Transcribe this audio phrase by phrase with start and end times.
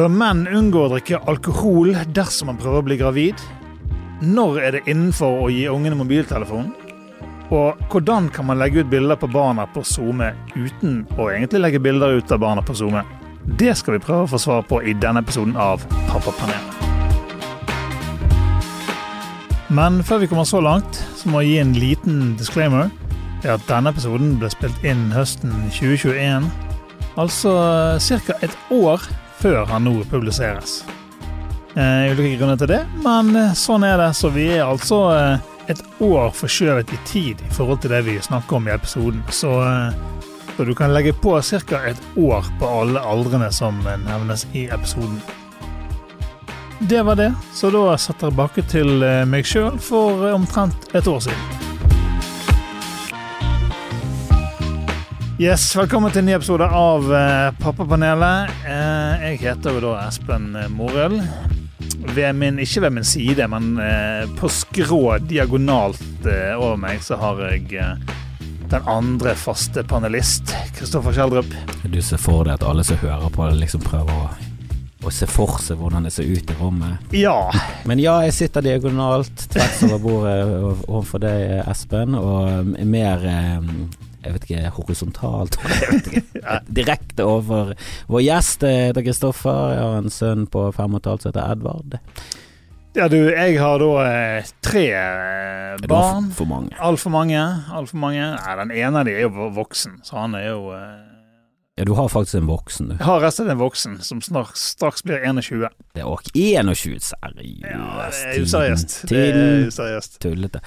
[0.00, 3.42] Bør menn unngå å drikke alkohol dersom man prøver å bli gravid?
[4.24, 6.70] Når er det innenfor å gi ungene mobiltelefon?
[7.52, 11.84] Og hvordan kan man legge ut bilder på barna på SoMe uten å egentlig legge
[11.84, 13.04] bilder ut av barna på SoMe?
[13.60, 16.80] Det skal vi prøve å få svar på i denne episoden av Pappapanelet.
[19.68, 22.88] Men før vi kommer så langt, så må jeg gi en liten disclaimer.
[23.44, 26.48] Det at denne episoden ble spilt inn høsten 2021.
[27.20, 27.58] Altså
[28.00, 28.40] ca.
[28.40, 29.04] et år
[29.40, 30.80] før han nå publiseres.
[31.74, 34.10] Eh, ulike grunner til det, men eh, sånn er det.
[34.18, 38.18] Så vi er altså eh, et år forskjøvet i tid i forhold til det vi
[38.22, 39.22] snakker om i episoden.
[39.30, 40.24] Så, eh,
[40.56, 41.84] så du kan legge på ca.
[41.86, 45.20] et år på alle aldrene som eh, nevnes i episoden.
[46.80, 51.06] Det var det, så da setter jeg tilbake til eh, meg sjøl for omtrent et
[51.06, 51.69] år siden.
[55.40, 58.50] Yes, Velkommen til en ny episode av eh, Pappapanelet.
[58.68, 61.22] Eh, jeg heter jo da Espen eh, Morild.
[62.12, 63.70] Ved min, ikke ved min side, men
[64.36, 66.26] på skrå diagonalt
[66.58, 71.56] over meg så har jeg den andre faste panelist, Kristoffer Kjeldrup.
[71.88, 74.28] Du ser for deg at alle som hører på liksom prøver å,
[75.08, 77.16] å se for seg hvordan det ser ut i rommet.
[77.16, 77.38] Ja.
[77.88, 80.38] Men ja, jeg sitter diagonalt tvers over bordet
[80.84, 83.24] overfor deg, Espen, og mer
[84.20, 87.72] jeg vet ikke, horisontalt jeg vet ikke, Direkte over
[88.10, 88.66] vår gjest.
[88.66, 89.60] Jeg heter Kristoffer.
[89.74, 91.98] Jeg har en sønn på fem og et halvt som heter Edvard.
[92.96, 96.30] ja, du, jeg har da eh, tre eh, barn.
[96.30, 96.76] for, for mange?
[96.80, 97.44] Altfor mange.
[97.72, 98.32] Alt for mange.
[98.36, 101.09] Nei, den ene av dem er jo voksen, så han er jo eh,
[101.80, 102.94] Ja, du har faktisk en voksen, du.
[102.98, 105.62] Jeg har restet en voksen som snart, straks blir 21.
[105.96, 107.14] Det er også 21, seriøst.
[107.64, 108.96] Ja, det er useriøst.
[109.08, 109.38] Det er
[109.70, 110.18] useriøst.
[110.20, 110.60] tullete.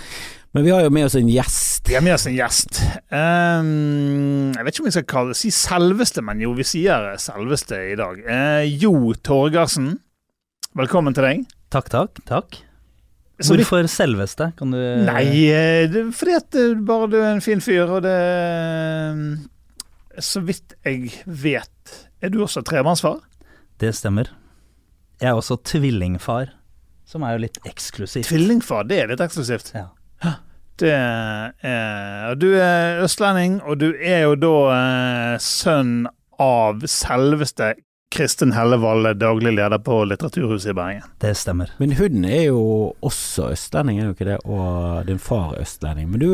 [0.57, 1.85] Men vi har jo med oss en gjest.
[1.85, 2.81] Vi har med oss en gjest.
[3.13, 7.85] Um, jeg vet ikke om vi skal kalle si selveste, men jo, vi sier selveste
[7.91, 8.25] i dag.
[8.25, 9.99] Uh, jo Torgersen,
[10.73, 11.47] velkommen til deg.
[11.69, 12.25] Takk, takk.
[12.25, 12.63] takk.
[13.37, 14.49] Så Hvorfor selveste?
[14.57, 18.01] Kan du Nei, eh, det fordi at eh, bare du er en fin fyr, og
[18.05, 18.13] det
[20.21, 23.21] Så vidt jeg vet, er du også tremannsfar?
[23.81, 24.29] Det stemmer.
[25.21, 26.51] Jeg er også tvillingfar,
[27.07, 28.27] som er jo litt eksklusivt.
[28.27, 29.73] Tvillingfar, det er litt eksklusivt.
[29.77, 29.87] Ja.
[30.81, 36.07] Det er, du er østlending, og du er jo da eh, sønn
[36.41, 37.75] av selveste
[38.13, 41.05] Kristin Hellevold, daglig leder på Litteraturhuset i Bergen.
[41.21, 41.71] Det stemmer.
[41.81, 42.59] Men hun er jo
[43.01, 44.35] også østlending, er jo ikke det?
[44.45, 46.11] Og din far er østlending.
[46.13, 46.27] Men du,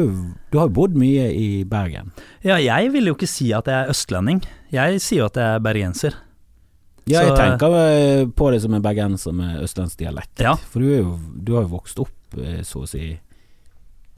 [0.51, 2.11] du har jo bodd mye i Bergen.
[2.43, 4.43] Ja, jeg vil jo ikke si at jeg er østlending.
[4.75, 6.19] Jeg sier jo at jeg er bergenser.
[7.09, 10.43] Ja, jeg Så- tenker eh, på det som en bergenser med østlandsdialekt.
[10.45, 10.57] Ja.
[10.69, 11.15] For du, er jo,
[11.47, 13.15] du har jo vokst opp, eh, så å si,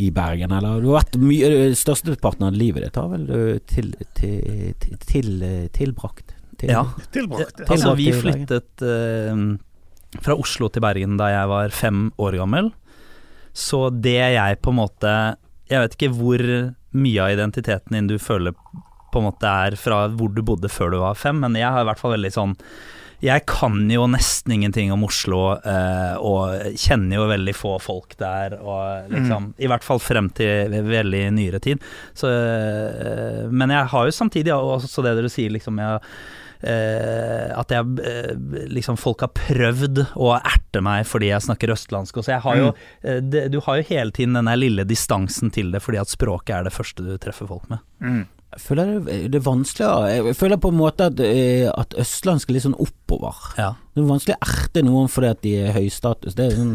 [0.01, 3.39] i Bergen, eller du har vært mye eh, Størsteparten av livet ditt har vel du
[3.69, 5.33] til, til, til, til,
[5.78, 6.33] tilbrakt?
[6.61, 6.85] Til, Ja.
[7.11, 7.66] tilbrakte.
[7.67, 9.41] Altså, vi flyttet eh,
[10.22, 12.72] fra Oslo til Bergen da jeg var fem år gammel.
[13.53, 15.09] Så det jeg på en måte
[15.72, 16.41] Jeg vet ikke hvor
[16.95, 18.55] mye av identiteten din du føler
[19.11, 21.83] på en måte er fra hvor du bodde før du var fem, men jeg har
[21.83, 22.55] i hvert fall veldig sånn
[23.22, 28.55] jeg kan jo nesten ingenting om Oslo, eh, og kjenner jo veldig få folk der,
[28.57, 31.83] og liksom I hvert fall frem til veldig nyere tid.
[32.17, 36.01] Så, eh, men jeg har jo samtidig også det dere sier, liksom jeg,
[36.63, 38.33] At jeg eh,
[38.69, 42.19] liksom Folk har prøvd å erte meg fordi jeg snakker østlandsk.
[42.19, 42.67] Og så jeg har jo
[43.01, 46.55] eh, det, Du har jo hele tiden den lille distansen til det, fordi at språket
[46.57, 47.83] er det første du treffer folk med.
[48.03, 48.23] Mm.
[48.51, 52.49] Jeg føler det, det er vanskeligere Jeg føler på en måte at, eh, at østlandsk
[52.49, 53.38] er litt sånn oppover.
[53.55, 53.69] Ja.
[53.95, 56.35] Det er vanskelig å erte noen fordi at de er høystatus.
[56.35, 56.73] Det er sånn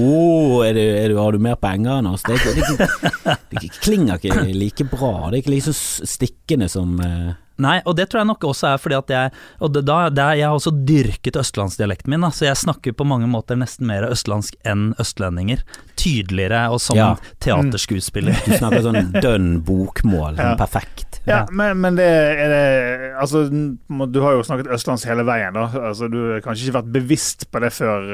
[0.00, 2.26] oh, er du, er du, har du mer penger enn oss?
[2.26, 5.12] Det, det, det klinger ikke like bra.
[5.28, 7.30] Det er ikke like så stikkende som eh,
[7.60, 10.22] Nei, og det tror jeg nok også er fordi at jeg Og det, da, det
[10.24, 13.86] er, jeg har også dyrket østlandsdialekten min, da, så jeg snakker på mange måter nesten
[13.90, 15.62] mer østlandsk enn østlendinger.
[16.00, 17.10] Tydeligere og som Ja.
[17.44, 18.36] teaterskuespiller.
[18.46, 20.38] Du snakker sånn dønn bokmål.
[20.38, 20.50] Ja.
[20.52, 21.20] Sånn perfekt.
[21.28, 22.60] Ja, men, men det er det
[23.20, 25.66] Altså, du har jo snakket østlands hele veien, da.
[25.90, 28.06] Altså, du har kanskje ikke vært bevisst på det før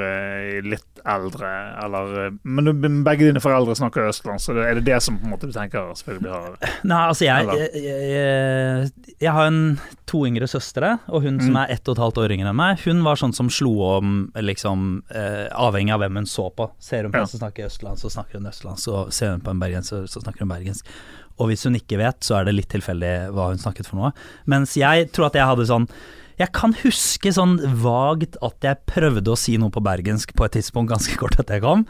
[0.56, 1.50] i litt eldre,
[1.84, 2.72] eller eh, Men du,
[3.06, 5.92] begge dine foreldre snakker østlands, så er det det som på en måte du tenker
[6.00, 9.60] selvfølgelig har Nei, altså jeg, jeg, jeg, jeg har en,
[10.08, 11.60] to yngre søstre, og hun som Mm.
[11.64, 14.32] er ett og et halvt år yngre enn meg, hun var sånn som slo om
[14.34, 16.70] liksom eh, avhengig av hvem hun så på.
[16.80, 17.22] Ser hun på Ja.
[17.22, 20.22] en som snakker østland, så snakker hun østlands, og ser hun på en bergenser, så
[20.22, 20.84] snakker hun bergensk.
[21.38, 24.12] Og hvis hun ikke vet, så er det litt tilfeldig hva hun snakket for noe.
[24.46, 25.88] Mens jeg tror at jeg hadde sånn
[26.38, 30.52] Jeg kan huske sånn vagt at jeg prøvde å si noe på bergensk på et
[30.52, 31.86] tidspunkt ganske kort etter jeg kom,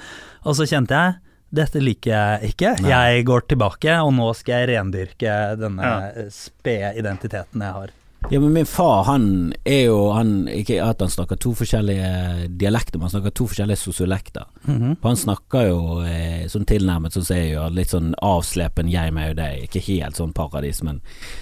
[0.47, 1.17] og så kjente jeg
[1.53, 2.73] dette liker jeg ikke.
[2.83, 2.91] Nei.
[2.91, 6.09] Jeg går tilbake, og nå skal jeg rendyrke denne Ja.
[6.09, 7.91] eh, spede identiteten jeg har.
[8.31, 12.99] Ja, men min far, han er jo han, Ikke at han snakker to forskjellige dialekter,
[12.99, 14.47] men han snakker to forskjellige sosiolekter.
[14.65, 14.97] Mm -hmm.
[15.03, 19.31] han snakker jo eh, sånn tilnærmet sånn som jeg gjør, litt sånn avslepen jeg, meg
[19.31, 19.63] og deg.
[19.63, 21.01] Ikke helt sånn paradis, men,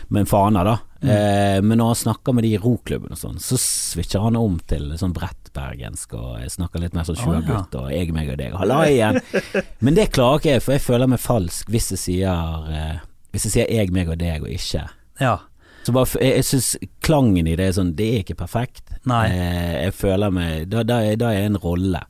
[0.09, 0.79] men fana, da.
[1.05, 4.61] Eh, men når han snakker med de i roklubbene og sånn, så switcher han om
[4.67, 7.65] til sånn brettbergensk og snakker litt mer sånn Å, ja.
[7.81, 9.21] og jeg, meg og deg, og halla igjen.
[9.85, 13.45] Men det klarer ikke jeg, for jeg føler meg falsk hvis jeg sier eh, Hvis
[13.45, 14.87] jeg sier jeg, meg og deg og ikke.
[15.21, 15.39] Ja.
[15.85, 16.69] Så bare, jeg, jeg syns
[17.05, 18.95] klangen i det er sånn Det er ikke perfekt.
[19.05, 19.27] Nei.
[19.29, 22.01] Jeg, jeg føler meg Da, da, da er jeg en rolle.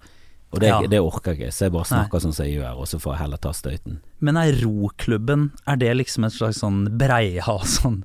[0.55, 0.77] Og det, Ja.
[0.87, 3.13] det orker jeg ikke, så jeg bare snakker sånn som jeg gjør, og så får
[3.17, 3.97] jeg heller ta støyten.
[4.23, 8.05] Men er roklubben, er det liksom et slags sånn breia sånn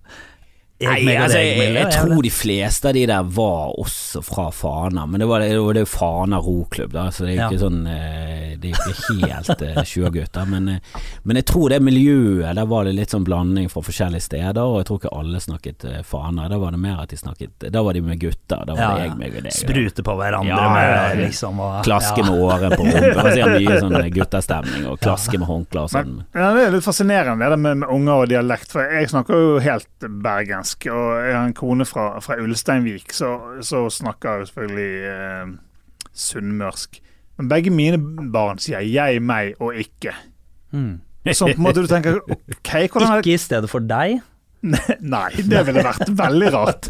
[0.80, 4.46] Nei, meg altså, deg jeg, jeg, tror de fleste av de der var også fra
[4.56, 7.40] Fana, men det var det, det er jo Fana roklubb, da, så det er jo
[7.42, 7.48] Ja.
[7.50, 10.46] ikke sånn eh, Det er ikke helt eh, sjuagutter.
[10.48, 14.24] Men, eh, men jeg tror det miljøet, der var det litt sånn blanding fra forskjellige
[14.30, 16.48] steder, og jeg tror ikke alle snakket Fana.
[16.52, 18.90] Da var det mer at de snakket Da var de med gutter, da var Ja,
[18.96, 19.56] det jeg, meg og deg.
[19.60, 22.30] Sprute på hverandre Ja, med liksom og, Klaske ja.
[22.30, 23.28] med åren på rumpa.
[23.36, 26.16] Ser mye sånn gutterstemning, og klaske med håndklær og sånn.
[26.36, 28.72] Ja, det er litt fascinerende det med, med unger og dialekt.
[28.72, 30.69] For jeg snakker jo helt bergensk.
[30.92, 33.34] Og jeg har en kone fra, fra Ulsteinvik, så,
[33.66, 35.54] så snakker jeg selvfølgelig eh,
[36.14, 37.00] sunnmørsk.
[37.40, 38.00] Men begge mine
[38.34, 40.16] barn sier 'jeg', 'meg' og 'ikke'.
[40.72, 41.00] Mm.
[41.34, 44.20] Så på en måte du tenker OK, hvordan det Ikke i stedet for deg.
[45.16, 46.90] Nei, det ville vært veldig rart.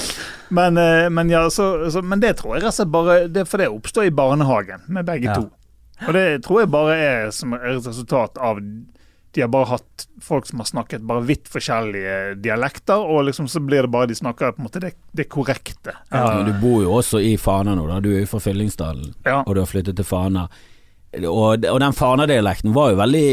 [0.58, 3.68] men, eh, men, ja, så, så, men det tror jeg slett bare det, For det
[3.68, 5.34] oppstår i barnehagen med begge Ja.
[5.34, 5.50] to.
[6.08, 8.56] Og det tror jeg bare er som et resultat av
[9.32, 13.60] De har bare hatt folk som har snakket bare vidt forskjellige dialekter, og liksom så
[13.62, 15.94] blir det bare de snakker på en måte det, det korrekte.
[16.10, 18.00] Ja, men du bor jo også i Fana nå, da.
[18.02, 19.42] Du er jo fra Fyllingsdalen, Ja.
[19.46, 20.48] og du har flyttet til Fana.
[21.26, 23.24] Og, og den Fana-dialekten var jo veldig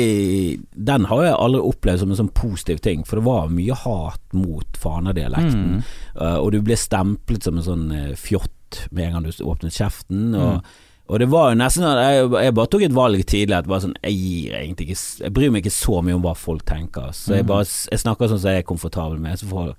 [0.74, 4.24] Den har jeg aldri opplevd som en sånn positiv ting, for det var mye hat
[4.34, 5.78] mot Fana-dialekten.
[5.78, 5.84] Mm.
[6.18, 9.74] Uh, og du ble stemplet som en sånn uh, fjott med en gang du åpnet
[9.78, 10.34] kjeften.
[10.36, 10.84] Og, Mm.
[11.10, 13.82] Og det var jo nesten at jeg, jeg bare tok et valg tidlig at bare
[13.86, 17.14] sånn, jeg gir egentlig ikke Jeg bryr meg ikke så mye om hva folk tenker.
[17.16, 17.52] Så jeg Mm.
[17.54, 19.76] bare Jeg snakker sånn som jeg er komfortabel med, så får,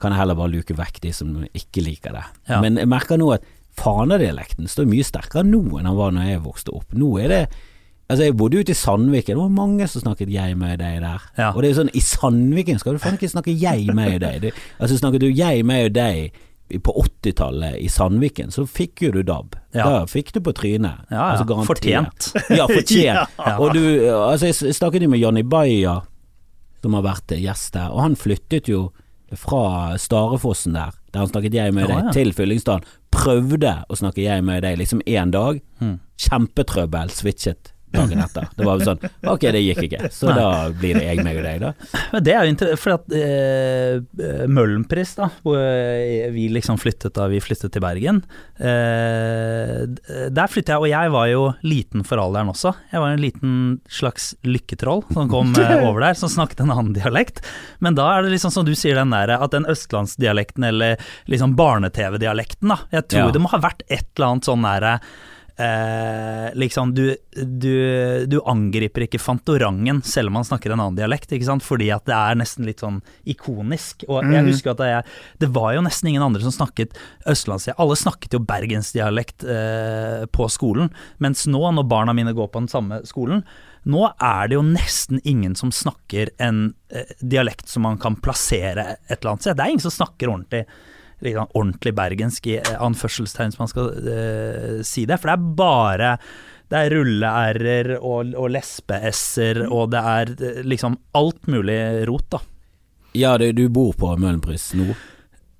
[0.00, 2.24] kan jeg heller bare luke vekk de som ikke liker det.
[2.48, 2.60] Ja.
[2.60, 3.42] Men jeg merker nå at
[3.76, 6.92] fanadialekten står mye sterkere nå enn han var når jeg vokste opp.
[6.96, 7.46] Nå er det
[8.06, 11.22] Altså Jeg bodde ute i Sandviken, det var mange som snakket jeg med deg der.
[11.36, 11.48] Ja.
[11.50, 14.36] Og det er jo sånn, i Sandviken skal du faen ikke snakke jeg med deg.
[14.44, 16.30] Det, altså Snakket du jeg med deg
[16.82, 19.54] på 80-tallet i Sandviken, så fikk jo du DAB.
[19.76, 19.84] Ja.
[19.86, 21.06] Da fikk du på trynet.
[21.10, 21.26] Ja, ja.
[21.36, 21.58] Altså.
[21.68, 22.30] Fortjent.
[22.50, 23.36] Ja, fortjent.
[23.38, 23.56] Ja.
[23.62, 26.00] Og du, altså jeg snakket jo med Johnny Baia,
[26.82, 28.88] som har vært eh, gjest der, og han flyttet jo
[29.36, 32.86] fra Starefossen der, der han snakket jeg med deg, til Fyllingsdalen.
[33.14, 35.62] Prøvde å snakke jeg med deg liksom én dag.
[35.82, 35.98] Hmm.
[36.26, 38.48] Kjempetrøbbel, switchet dagen etter.
[38.56, 39.02] Det var jo sånn
[39.32, 41.72] Ok, det gikk ikke, så da blir det jeg, meg og deg, da.
[42.12, 47.16] Men det er jo interessant, for at eh, Møhlenpris, da, hvor eh, vi liksom flyttet
[47.16, 48.22] da vi flyttet til Bergen,
[48.60, 49.84] eh,
[50.30, 52.72] der flyttet jeg, og jeg var jo liten for alderen også.
[52.92, 53.54] Jeg var en liten
[53.92, 57.42] slags lykketroll som kom eh, over der, som snakket en annen dialekt.
[57.84, 61.00] Men da er det liksom som du sier, den der, at den østlandsdialekten, eller
[61.30, 62.80] liksom barne-TV-dialekten, da.
[62.94, 63.32] Jeg tror Ja.
[63.36, 64.98] det må ha vært et eller annet sånn derre
[65.58, 71.30] Eh, liksom, du, du, du angriper ikke Fantorangen selv om man snakker en annen dialekt,
[71.32, 71.64] ikke sant?
[71.64, 74.04] fordi at det er nesten litt sånn ikonisk.
[74.08, 74.50] Og jeg Mhm.
[74.52, 75.04] husker at jeg,
[75.40, 76.92] det var jo nesten ingen andre som snakket
[77.26, 77.80] østlandsdialekt.
[77.80, 82.68] Alle snakket jo bergensdialekt eh, på skolen, mens nå, når barna mine går på den
[82.68, 83.42] samme skolen,
[83.86, 88.96] nå er det jo nesten ingen som snakker en eh, dialekt som man kan plassere
[89.08, 89.56] et eller annet sted.
[89.56, 90.66] Det er ingen som snakker ordentlig
[91.24, 95.18] liksom, ordentlig bergensk i eh, anførselstegn, hvis man skal uh, si det.
[95.22, 96.10] For det er bare
[96.66, 101.78] det er rulle-r-er og, og lesbe-s-er, og det er eh, liksom alt mulig
[102.10, 102.40] rot, da.
[103.16, 104.90] Ja, det, du bor på Møhlenpris nå?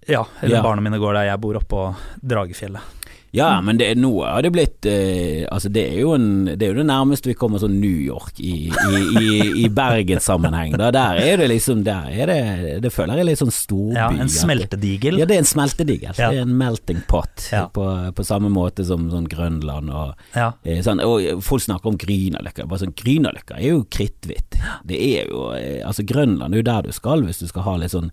[0.06, 0.62] Ja, eller Ja.
[0.62, 1.86] barna mine går der jeg bor oppå
[2.22, 3.05] Dragefjellet.
[3.32, 6.76] Ja, men det, nå har det blitt eh, Altså, det er, en, det er jo
[6.78, 10.76] det nærmeste vi kommer sånn New York i, i, i, i Bergens-sammenheng.
[10.78, 13.96] Der er det liksom Der er det Det føler jeg er litt sånn storby.
[13.98, 15.18] Ja, en smeltedigel.
[15.20, 16.14] Ja, det er en smeltedigel.
[16.16, 16.30] Ja.
[16.30, 17.66] Det er en melting pot, Ja.
[17.68, 17.84] på,
[18.16, 20.52] på samme måte som sånn Grønland og Ja.
[20.64, 21.02] eh, sånn.
[21.04, 22.66] Og folk snakker om Grünerløkka.
[22.70, 24.56] Bare sånn, Grünerløkka er jo kritthvitt.
[24.86, 27.76] Det er jo eh, Altså, Grønland er jo der du skal hvis du skal ha
[27.82, 28.08] litt sånn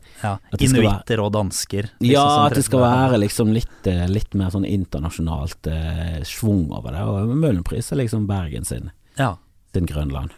[0.59, 1.89] Inuitter og dansker.
[1.99, 6.71] liksom, ja, at det skal være liksom litt, eh, litt mer sånn internasjonalt eh, schwung
[6.71, 7.01] over det.
[7.01, 9.35] Og Møhlenpris er liksom Bergen sin, Ja.
[9.73, 10.29] sin Grønland.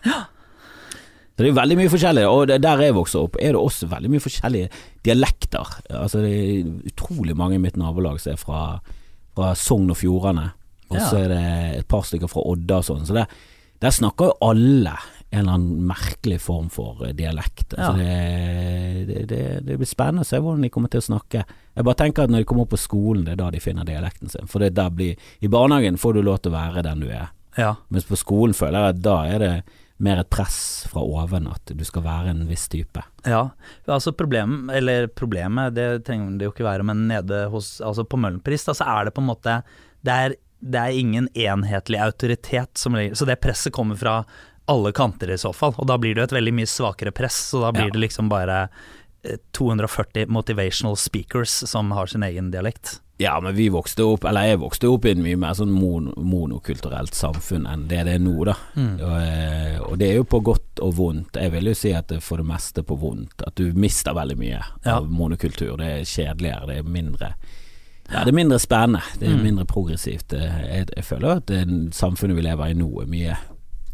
[1.35, 4.09] Så det er veldig mye forskjellig, og der jeg vokste opp er det også veldig
[4.13, 4.69] mye forskjellige
[5.03, 5.67] dialekter.
[5.91, 8.79] Altså det er utrolig mange i mitt nabolag som er fra,
[9.35, 10.51] fra Sogn og Fjordane,
[10.89, 11.23] og så Ja.
[11.25, 13.05] er det et par stykker fra Odda og sånn.
[13.05, 13.25] Så det,
[13.81, 14.95] der snakker jo alle
[15.31, 17.73] en eller annen merkelig form for eh, dialekt.
[17.77, 17.89] Ja.
[17.89, 21.45] Altså det, det, det, det blir spennende å se hvordan de kommer til å snakke.
[21.75, 23.87] Jeg bare tenker at når de kommer opp på skolen, det er da de finner
[23.87, 24.47] dialekten sin.
[24.51, 24.63] For
[24.95, 27.75] blir, I barnehagen får du lov til å være den du er, Ja.
[27.89, 29.55] mens på skolen føler jeg at da er det
[29.97, 32.99] mer et press fra oven at du skal være en viss type.
[33.25, 33.49] Ja,
[33.87, 38.19] altså problem, eller problemet, det trenger det jo ikke være, men nede hos, altså på
[38.19, 39.61] Møhlenpris, da så er det på en måte,
[40.05, 44.17] det er, det er ingen enhetlig autoritet som ligger, så det presset kommer fra
[44.67, 47.37] alle kanter i så fall, og da blir det jo et veldig mye svakere press,
[47.51, 47.91] så da blir Ja.
[47.93, 48.69] det liksom bare
[49.23, 52.99] eh, 240 motivational speakers som har sin egen dialekt.
[53.17, 56.09] Ja, men vi vokste opp, eller jeg vokste opp i en mye mer sånn mon
[56.17, 58.55] monokulturelt samfunn enn det det er nå, da.
[58.75, 61.39] Og, eh, og det er jo på godt og vondt.
[61.39, 63.41] Jeg vil jo si at det for det meste på vondt.
[63.47, 64.97] At du mister veldig mye Ja.
[64.97, 65.77] av monokultur.
[65.77, 67.35] Det er kjedeligere, det er mindre
[68.11, 69.01] ja, det er mindre spennende.
[69.17, 69.43] Det er Mm.
[69.43, 70.29] mindre progressivt.
[70.33, 73.37] Jeg, jeg føler at det samfunnet vi lever i nå, er mye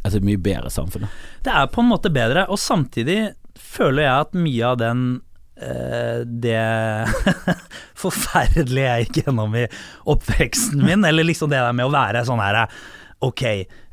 [0.08, 1.10] et mye bedre samfunn.
[1.46, 3.20] Det er på en måte bedre, og samtidig
[3.60, 5.03] føler jeg at mye av den
[5.62, 6.58] Uh, det
[8.01, 9.67] forferdelige jeg gikk gjennom i
[10.10, 12.63] oppveksten min, eller liksom det der med å være sånn her
[13.22, 13.43] Ok,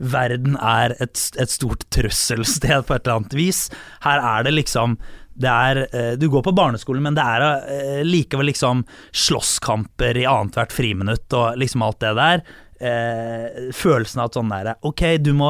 [0.00, 3.66] verden er et, et stort trusselsted på et eller annet vis.
[4.06, 4.96] Her er det liksom
[5.36, 10.24] det er, uh, Du går på barneskolen, men det er uh, likevel liksom slåsskamper i
[10.30, 12.46] annethvert friminutt og liksom alt det der.
[12.78, 15.48] Eh, følelsen av at sånn der Ok, du må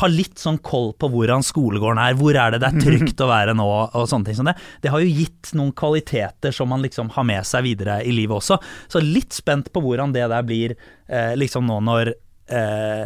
[0.00, 3.28] ha litt sånn koll på hvordan skolegården er, hvor er det det er trygt å
[3.30, 4.56] være nå, og sånne ting som det.
[4.82, 8.40] Det har jo gitt noen kvaliteter som man liksom har med seg videre i livet
[8.40, 8.58] også.
[8.90, 12.10] Så litt spent på hvordan det der blir eh, liksom nå når
[12.50, 13.04] eh,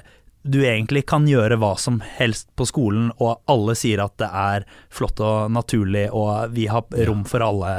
[0.49, 4.65] du egentlig kan gjøre hva som helst på skolen, og alle sier at det er
[4.89, 7.75] flott og naturlig, og vi har rom for alle,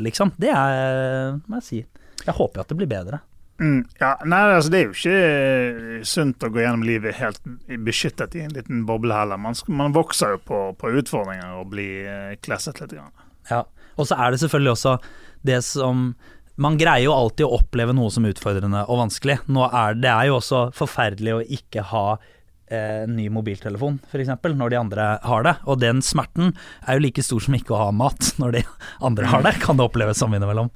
[0.00, 0.32] liksom.
[0.40, 1.84] Det er, må jeg si.
[2.24, 3.20] Jeg håper at det blir bedre.
[3.60, 7.38] Mm, ja, nei, altså Det er jo ikke eh, sunt å gå gjennom livet helt
[7.86, 9.38] beskyttet i en liten boble heller.
[9.38, 12.96] Man, man vokser jo på, på utfordringer og blir eh, klesset litt.
[12.96, 13.14] Grann.
[13.50, 13.62] Ja,
[13.94, 14.96] og så er det selvfølgelig også
[15.44, 16.14] det som
[16.54, 19.40] Man greier jo alltid å oppleve noe som utfordrende og vanskelig.
[19.50, 24.70] Nå er det er jo også forferdelig å ikke ha eh, ny mobiltelefon, f.eks., når
[24.70, 25.56] de andre har det.
[25.66, 26.52] Og den smerten
[26.86, 28.62] er jo like stor som ikke å ha mat når de
[29.02, 30.70] andre har det, kan det oppleves som innimellom.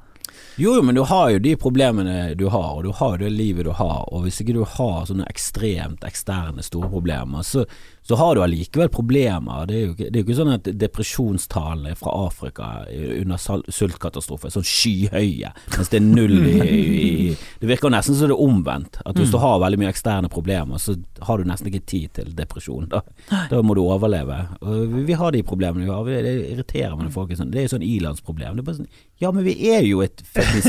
[0.59, 3.31] Jo, jo, men du har jo de problemene du har, og du har jo det
[3.31, 4.09] livet du har.
[4.11, 7.63] Og hvis ikke du har sånne ekstremt eksterne store problemer, så,
[8.03, 9.69] så har du allikevel problemer.
[9.71, 13.79] Det er jo ikke, det er jo ikke sånn at depresjonstallene fra Afrika under sultkatastrofer
[13.79, 18.37] sultkatastrofe er sånn skyhøye, mens det er null i, i Det virker nesten som det
[18.37, 19.01] er omvendt.
[19.07, 20.97] At hvis du har veldig mye eksterne problemer, så
[21.27, 22.89] har du nesten ikke tid til depresjon.
[22.91, 23.03] Da,
[23.51, 24.41] da må du overleve.
[24.63, 26.27] Og vi, vi har de problemene vi har.
[26.27, 27.53] Det irriterer meg når folk er sånn.
[27.55, 28.59] Det er jo sånn ilandsproblem.
[28.59, 30.23] Det er bare sånn Ja, men vi er jo et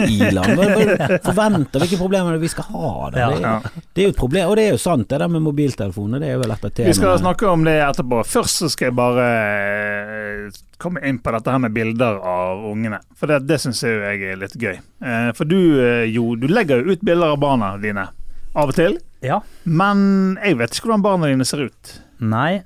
[0.05, 0.59] i-land.
[0.59, 2.91] Hva hva forventer hvilke problemer er vi skal ha?
[3.13, 3.27] Da?
[3.29, 5.43] Det, er, det er jo et problem, og det er jo sant, det der med
[5.45, 6.21] mobiltelefoner.
[6.24, 8.21] Det er jo vel et av Vi skal snakke om det etterpå.
[8.27, 13.01] Først så skal jeg bare eh, komme inn på dette her med bilder av ungene.
[13.19, 14.75] For det, det syns jeg er litt gøy.
[14.77, 18.09] Eh, For du, eh, jo, du legger jo ut bilder av barna dine
[18.55, 18.98] av og til.
[19.25, 19.41] Ja.
[19.67, 21.95] Men jeg vet ikke hvordan barna dine ser ut.
[22.19, 22.62] Nei.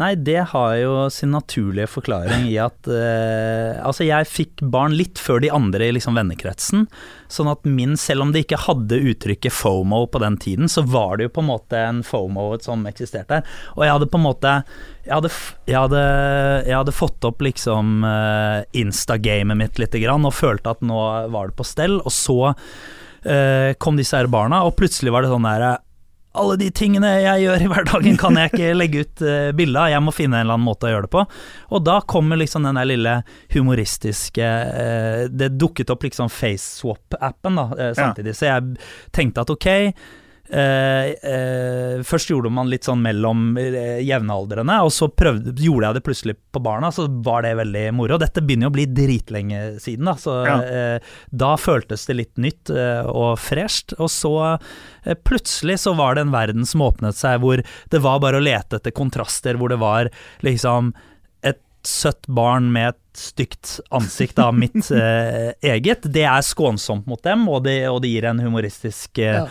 [0.00, 5.20] Nei, det har jo sin naturlige forklaring i at eh, Altså, jeg fikk barn litt
[5.20, 6.86] før de andre i liksom vennekretsen.
[7.32, 11.18] Sånn at min, selv om det ikke hadde uttrykket FOMO på den tiden, så var
[11.18, 13.42] det jo på en måte en FOMO som eksisterte.
[13.76, 14.56] Og jeg hadde på en måte
[15.02, 15.32] Jeg hadde,
[15.66, 16.02] jeg hadde,
[16.70, 21.00] jeg hadde fått opp liksom eh, Insta-gamet mitt lite grann og følte at nå
[21.34, 22.00] var det på stell.
[22.00, 25.82] Og så eh, kom disse her barna, og plutselig var det sånn der
[26.38, 29.90] alle de tingene jeg gjør i hverdagen kan jeg ikke legge ut uh, bilde av,
[29.92, 31.24] jeg må finne en eller annen måte å gjøre det på.
[31.76, 33.18] Og da kommer liksom den der lille
[33.52, 38.74] humoristiske uh, Det dukket opp liksom FaceSwap-appen da, uh, samtidig, så jeg
[39.14, 39.70] tenkte at ok
[40.52, 45.96] eh, eh, Først gjorde man litt sånn mellom eh, jevnaldrende, og så prøvde, gjorde jeg
[45.98, 48.18] det plutselig på barna, så var det veldig moro.
[48.20, 50.56] Dette begynner jo å bli dritlenge siden, da, så Ja.
[50.62, 53.94] eh, da føltes det litt nytt eh, og fresht.
[53.98, 54.34] Og så
[55.26, 58.78] plutselig så var det en verden som åpnet seg, hvor det var bare å lete
[58.78, 60.10] etter kontraster, hvor det var
[60.46, 60.92] liksom
[61.42, 64.90] et søtt barn med et stygt ansikt av mitt
[65.72, 66.06] eget.
[66.06, 69.42] Det er skånsomt mot dem, og det, og det gir en humoristisk eh,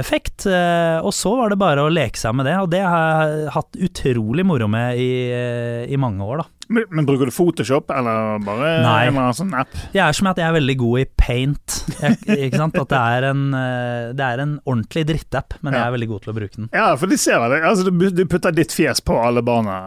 [0.00, 0.46] effekt.
[0.46, 3.52] Eh, og så var det bare å leke seg med det, og det har jeg
[3.56, 6.48] hatt utrolig moro med i, eh, i mange år, da.
[6.70, 9.06] Men, men bruker du Photoshop, eller bare Nei.
[9.10, 9.72] en sånn app?
[9.90, 11.78] Jeg er som at jeg er veldig god i paint.
[11.98, 12.78] Jeg, ikke sant?
[12.78, 16.22] At det er en, eh, det er en ordentlig drittapp, men jeg er veldig god
[16.26, 16.68] til å bruke den.
[16.76, 17.58] Ja, for de ser det.
[17.66, 19.80] Altså, du, du putter ditt fjes på alle barna,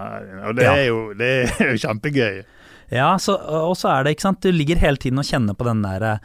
[0.49, 0.75] og det Ja.
[0.75, 2.43] er jo, det er jo kjempegøy.
[2.93, 5.65] Ja, så, og så er det, ikke sant, du ligger hele tiden og kjenner på
[5.65, 6.19] den og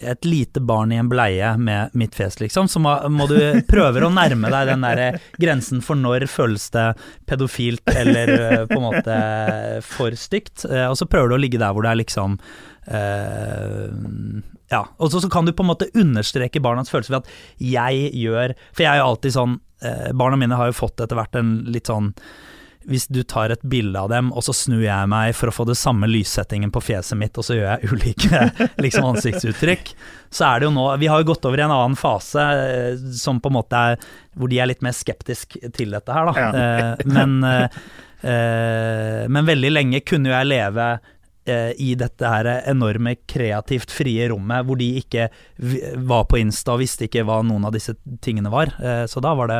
[0.00, 4.04] et lite barn i en bleie med mitt fjes, liksom, så må, må du prøve
[4.06, 6.86] å nærme deg den der grensen for når føles det
[7.28, 9.18] pedofilt eller eh, på en måte
[9.86, 10.64] for stygt.
[10.68, 12.38] Eh, og så prøver du å ligge der hvor det er liksom
[12.88, 13.88] uh,
[14.72, 14.82] Ja.
[14.96, 18.84] Og så, kan du på en måte understreke barnas følelser ved at jeg gjør For
[18.84, 21.90] jeg er jo alltid sånn uh, Barna mine har jo fått etter hvert en litt
[21.90, 22.10] sånn
[22.88, 25.66] hvis du tar et bilde av dem, og så snur jeg meg for å få
[25.68, 28.42] det samme lyssettingen på fjeset mitt, og så gjør jeg ulike
[28.84, 29.94] liksom, ansiktsuttrykk,
[30.32, 33.06] så er det jo nå Vi har jo gått over i en annen fase eh,
[33.18, 33.98] som på en måte er
[34.38, 36.34] hvor de er litt mer skeptisk til dette her, da.
[36.40, 36.52] Ja.
[36.62, 40.94] Eh, men, eh, men veldig lenge kunne jeg leve
[41.42, 45.24] i dette her enorme kreativt frie rommet, hvor de ikke
[46.06, 48.70] var på Insta og visste ikke hva noen av disse tingene var.
[49.10, 49.58] Så da var det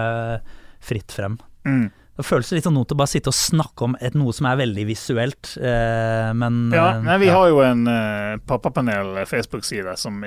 [0.86, 1.34] fritt frem.
[1.66, 1.88] Mm.
[2.22, 4.60] Det føles litt sånn til å bare sitte og snakke om et, noe som er
[4.60, 7.34] veldig visuelt, eh, men Ja, eh, nei, vi ja.
[7.34, 10.22] har jo en uh, pappapanel Facebook-side som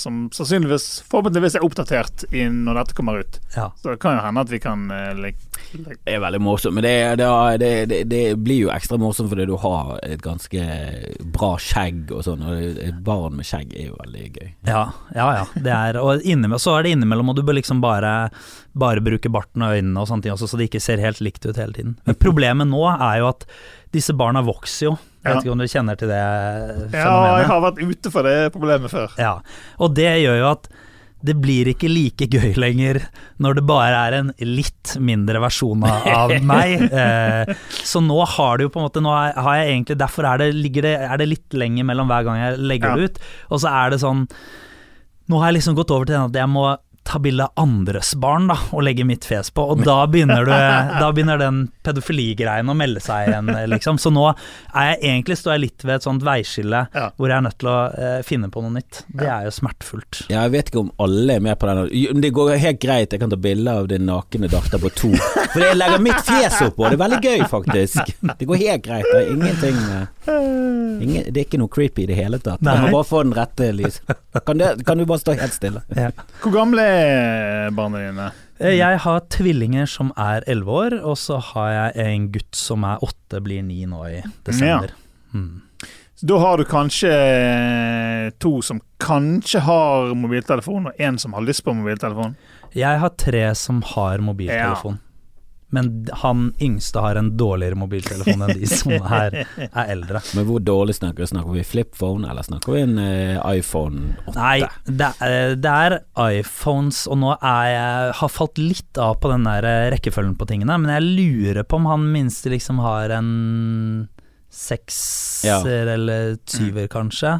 [0.00, 3.38] Som sannsynligvis, forhåpentligvis er oppdatert når dette kommer ut.
[3.54, 3.70] Ja.
[3.78, 5.14] Så det kan jo hende at vi kan uh,
[5.72, 9.54] Det er veldig morsomt, men det, det, det, det, blir jo ekstra morsomt fordi du
[9.60, 10.66] har et ganske
[11.34, 14.48] bra skjegg og sånn, og et barn med skjegg er jo veldig gøy.
[14.70, 14.84] Ja,
[15.16, 15.28] ja.
[15.40, 15.44] ja.
[15.54, 18.14] Det er, og innimellom, så er det innimellom, og du bør liksom bare,
[18.78, 21.46] bare bruke barten og øynene og sånne ting også, så det ikke ser helt likt
[21.46, 21.98] ut hele tiden.
[22.08, 23.46] Men problemet nå er jo at
[23.94, 24.96] disse barna vokser jo.
[25.24, 26.18] Jeg vet ikke om du kjenner til det
[26.92, 26.98] fenomenet?
[27.02, 29.16] Ja, jeg har vært ute for det problemet før.
[29.20, 29.32] Ja,
[29.82, 30.68] og det gjør jo at
[31.24, 33.00] det blir ikke like gøy lenger
[33.42, 36.84] når det bare er en litt mindre versjon av, meg.
[36.92, 37.50] Eh,
[37.82, 40.52] så nå har det jo på en måte Nå har jeg egentlig Derfor er det,
[40.78, 42.96] det, er det litt lenger mellom hver gang jeg legger Ja.
[42.96, 43.18] det ut.
[43.50, 44.26] Og så er det sånn
[45.28, 46.68] Nå har jeg liksom gått over til den at jeg må
[47.08, 50.52] ta bilde av andres barn da, og legge mitt fjes på, og da begynner, du,
[50.52, 53.96] da begynner den pedofiligreien å melde seg igjen, liksom.
[54.02, 57.06] Så nå er jeg egentlig står jeg litt ved et sånt veiskille Ja.
[57.16, 59.00] hvor jeg er nødt til å eh, finne på noe nytt.
[59.08, 60.20] Det er jo smertefullt.
[60.28, 61.80] Ja, jeg vet ikke om alle er med på den.
[62.12, 65.12] Men Det går helt greit, jeg kan ta bilde av din nakne datter på to.
[65.54, 68.12] For jeg legger mitt fjes oppå, det er veldig gøy faktisk.
[68.38, 69.08] Det går helt greit.
[69.08, 70.06] Det er ingenting eh,
[71.02, 72.60] ingen, Det er ikke noe creepy i det hele tatt.
[72.60, 74.00] Jeg må bare få den rette lys.
[74.44, 75.80] Kan, det, kan du bare stå helt stille?
[76.42, 76.97] Hvor gamle er
[77.74, 78.28] barna dine?
[78.58, 82.84] Eh, Jeg har tvillinger som er elleve år, og så har jeg en gutt som
[82.88, 84.94] er åtte, blir ni nå i desember.
[85.34, 85.62] Mm.
[86.28, 91.62] Da har du kanskje eh, to som kanskje har mobiltelefon, og én som har lyst
[91.66, 92.34] på mobiltelefon.
[92.74, 94.98] Jeg har tre som har mobiltelefon.
[95.70, 99.34] Men han yngste har en dårligere mobiltelefon enn de som er,
[99.68, 100.22] er eldre.
[100.38, 101.28] Men hvor dårlig snakker vi?
[101.28, 104.36] Snakker vi flipphone, eller snakker vi en eh, iPhone 8?
[104.38, 105.98] Nei, det er, det er
[106.38, 110.48] iPhones, og nå er jeg har falt litt av på den der eh, rekkefølgen på
[110.48, 114.08] tingene, men jeg lurer på om han minste liksom har en
[114.48, 115.92] sekser Ja.
[115.92, 117.36] eller tyver, kanskje.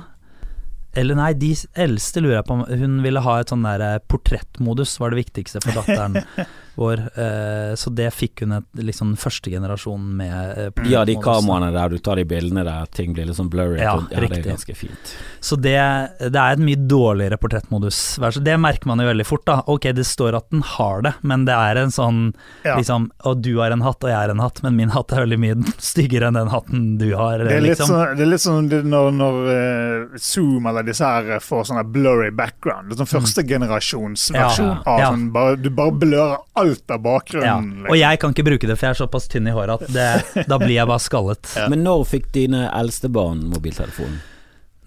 [0.98, 3.98] Eller nei, de eldste lurer jeg på om Hun ville ha et sånn der eh,
[4.08, 6.20] portrettmodus, var det viktigste for datteren
[6.78, 7.00] vår.
[7.18, 10.58] Eh, så det fikk hun et liksom første generasjon med.
[10.58, 13.80] eh, Ja, de kameraene der du tar de bildene der ting blir litt sånn blurry.
[13.82, 15.14] Ja, ja, det er ganske fint.
[15.40, 15.74] Så det,
[16.20, 18.18] det er et mye dårligere portrettmodus.
[18.42, 19.58] Det merker man jo veldig fort, da.
[19.66, 22.20] Ok, det står at den har det, men det er en sånn
[22.64, 22.76] Ja.
[22.78, 25.24] liksom Og du har en hatt, og jeg har en hatt, men min hatt er
[25.26, 25.56] veldig mye
[25.90, 27.90] styggere enn den hatten du har, Det er litt liksom.
[27.94, 32.30] sånn, det er litt sånn når, når uh, Zoom eller disse her får sånn blurry
[32.30, 32.90] background.
[32.90, 34.82] Det er sånn førstegenerasjonsversjon Mm.
[34.84, 36.98] Ja, av sånn bare, Du bare blører alt av Ja.
[37.09, 37.70] bakgrunnen.
[37.78, 37.90] liksom.
[37.90, 40.46] Og jeg kan ikke bruke det, for jeg er såpass tynn i håret at det,
[40.48, 41.54] da blir jeg bare skallet.
[41.72, 44.18] Men når fikk dine eldste barn mobiltelefon?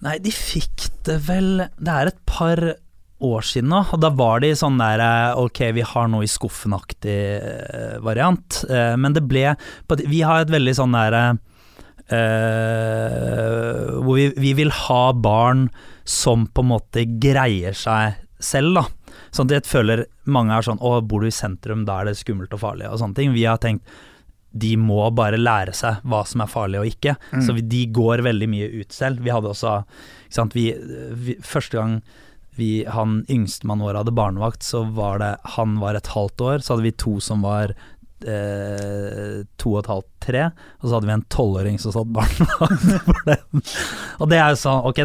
[0.02, 2.58] Nei, de fikk det vel Det er et par
[3.22, 6.30] år siden nå, og da var de sånn der eh, Ok, vi har noe i
[6.30, 9.54] skuffen-aktig eh, variant, eh, men det ble
[10.10, 11.38] Vi har et veldig sånn derre
[12.12, 15.68] Uh, Hvor vi, vi vil ha barn
[16.04, 18.82] som på en måte greier seg selv, da.
[19.34, 22.54] Sånn jeg føler mange er sånn Å, bor du i sentrum, da er det skummelt
[22.56, 23.36] og farlig, og sånne ting.
[23.36, 23.86] Vi har tenkt
[24.52, 27.14] de må bare lære seg hva som er farlig og ikke.
[27.32, 27.44] Mm.
[27.46, 29.22] Så vi, de går veldig mye ut selv.
[29.24, 29.78] Vi hadde også
[30.26, 30.66] ikke sant, vi,
[31.24, 31.96] vi, Første gang
[32.58, 36.74] vi, han yngstemann vår hadde barnevakt, så var det Han var et halvt år, så
[36.74, 37.72] hadde vi to som var
[38.28, 40.44] eh, to og et halvt, tre,
[40.78, 43.72] og så hadde vi en tolvåring som satt barnevakt.
[44.22, 45.00] Og det er jo sånn,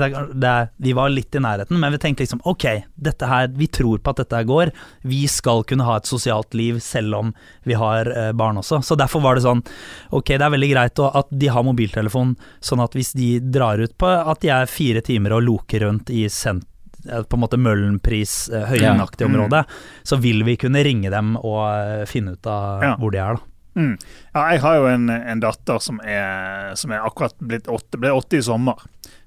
[0.85, 2.65] vi var litt i nærheten, men vi tenkte liksom, ok,
[3.07, 4.71] dette her, vi tror på at dette går,
[5.09, 7.33] vi skal kunne ha et sosialt liv selv om
[7.65, 8.83] vi har eh, barn også.
[8.85, 9.65] Så derfor var det sånn,
[10.13, 13.81] ok, det er veldig greit å, at de har mobiltelefon, sånn at hvis de drar
[13.81, 16.76] ut på at de er fire timer og loker rundt i sent eh,
[17.07, 19.27] på en måte Møhlenpris, eh, Høyenaktig Ja.
[19.31, 19.35] Mm.
[19.35, 19.63] område,
[20.03, 22.95] så vil vi kunne ringe dem og eh, finne ut av Ja.
[22.97, 23.41] hvor de er, da.
[23.77, 23.91] Mm.
[24.33, 28.09] Ja, jeg har jo en, en datter som er, som er akkurat blitt åtte, ble
[28.09, 28.79] åtte i sommer.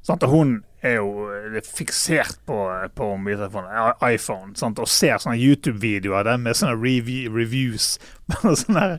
[0.02, 0.24] Sant?
[0.26, 2.56] Og hun er jo eh, fiksert på,
[2.96, 4.80] på mobiltelefonen, iPhone, sant?
[4.82, 7.92] og ser sånne YouTube-videoer der med sånne review, reviews.
[8.42, 8.98] sånne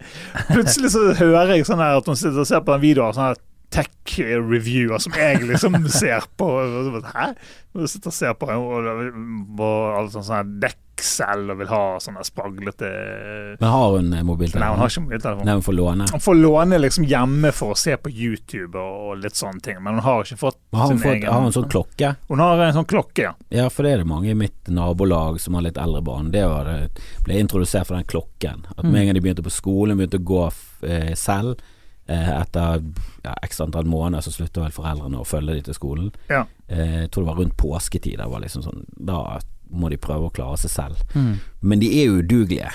[0.54, 3.41] plutselig så hører jeg sånn at hun sitter og ser på den videoen sånn at
[3.72, 6.48] tech-reviewer som jeg liksom ser på.
[7.16, 7.34] Hæ?
[7.72, 12.90] Og sitter og ser på og, og, alle sånne, Dexel og vil ha sånne spraglete
[13.62, 14.66] Men har hun eh, mobiltelefon?
[14.66, 15.48] Nei, hun har ikke mobiltelefon.
[15.48, 16.10] Nei, hun får låne.
[16.12, 20.02] Hun får låne liksom hjemme for å se på YouTube og, litt sånne ting, men
[20.02, 22.14] hun har ikke fått Men har hun, sin fått, egen har hun sånn klokke?
[22.28, 23.34] Hun har en sånn klokke, ja.
[23.62, 26.34] Ja, for det er det mange i mitt nabolag som har litt eldre barn.
[26.36, 26.74] Det var
[27.24, 28.66] ble introdusert for den klokken.
[28.76, 30.48] At med en gang de begynte på skolen, begynte å gå
[30.92, 31.64] eh, selv.
[32.12, 32.84] Eh, etter
[33.24, 36.10] ja, x antall måneder så slutta vel foreldrene å følge de til skolen.
[36.32, 36.43] Ja.
[36.67, 38.17] Eh, jeg tror det var rundt påsketid.
[38.19, 39.39] Det var liksom sånn, da
[39.71, 41.04] må de prøve å klare seg selv.
[41.15, 41.36] Mm.
[41.62, 42.71] Men de er jo udugelige.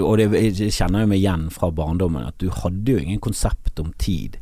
[0.00, 3.82] Og det jeg kjenner jo meg igjen fra barndommen at du hadde jo ingen konsept
[3.82, 4.38] om tid.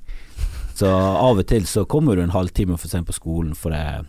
[0.79, 4.05] Så av og til så kommer du en halvtime for sent på skolen for det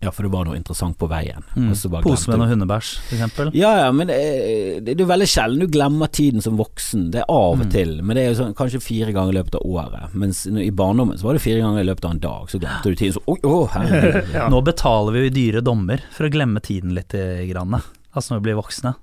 [0.00, 1.42] Ja, for det var noe interessant på veien.
[1.56, 1.72] Mm.
[2.04, 3.48] Pose med noe hundebæsj, eksempel.
[3.58, 7.08] Ja, ja, men det er, det er jo veldig sjelden du glemmer tiden som voksen.
[7.10, 7.72] Det er av og Mm.
[7.72, 10.14] til, men det er jo sånn, kanskje fire ganger i løpet av året.
[10.14, 12.46] Mens i barndommen så var det fire ganger i løpet av en dag.
[12.52, 13.74] Så glemte du tiden så oh, oh.
[14.38, 14.46] Ja.
[14.48, 17.10] Nå betaler vi jo i dyre dommer for å glemme tiden litt,
[17.50, 17.74] grann,
[18.14, 18.94] altså når vi blir voksne.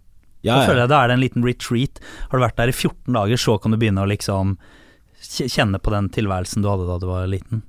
[0.45, 1.99] Ja, Da føler jeg Da er det en liten retreat.
[2.29, 4.55] Har du vært der i 14 dager, så kan du begynne å liksom
[5.19, 7.63] kjenne på den tilværelsen du hadde da du var liten.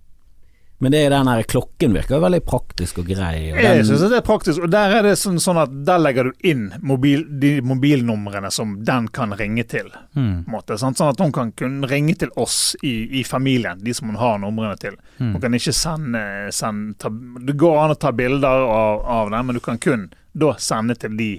[0.79, 3.53] Men det er den her klokken virker veldig praktisk og grei.
[3.55, 6.03] Og Jeg den, syns det er praktisk, og der er det sånn, sånn at der
[6.03, 9.89] legger du inn mobil, de mobilnumrene som den kan ringe til.
[10.19, 10.45] Mm.
[10.53, 10.77] måte?
[10.81, 14.39] Sånn at hun kan kunne ringe til oss i, i familien, de som hun har
[14.43, 15.01] numrene til.
[15.17, 15.33] Mm.
[15.33, 19.49] Hun kan ikke sende, sende ta, Det går an å ta bilder av, av den,
[19.49, 21.31] men du kan kun da sende til de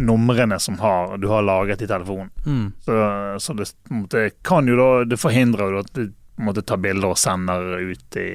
[0.00, 2.30] numrene som har, du har lagret i telefonen.
[2.46, 2.72] Mm.
[2.82, 2.94] Så,
[3.38, 6.00] så det måte, kan jo da Det forhindrer jo at
[6.44, 8.28] måte tar bilder og sender ut i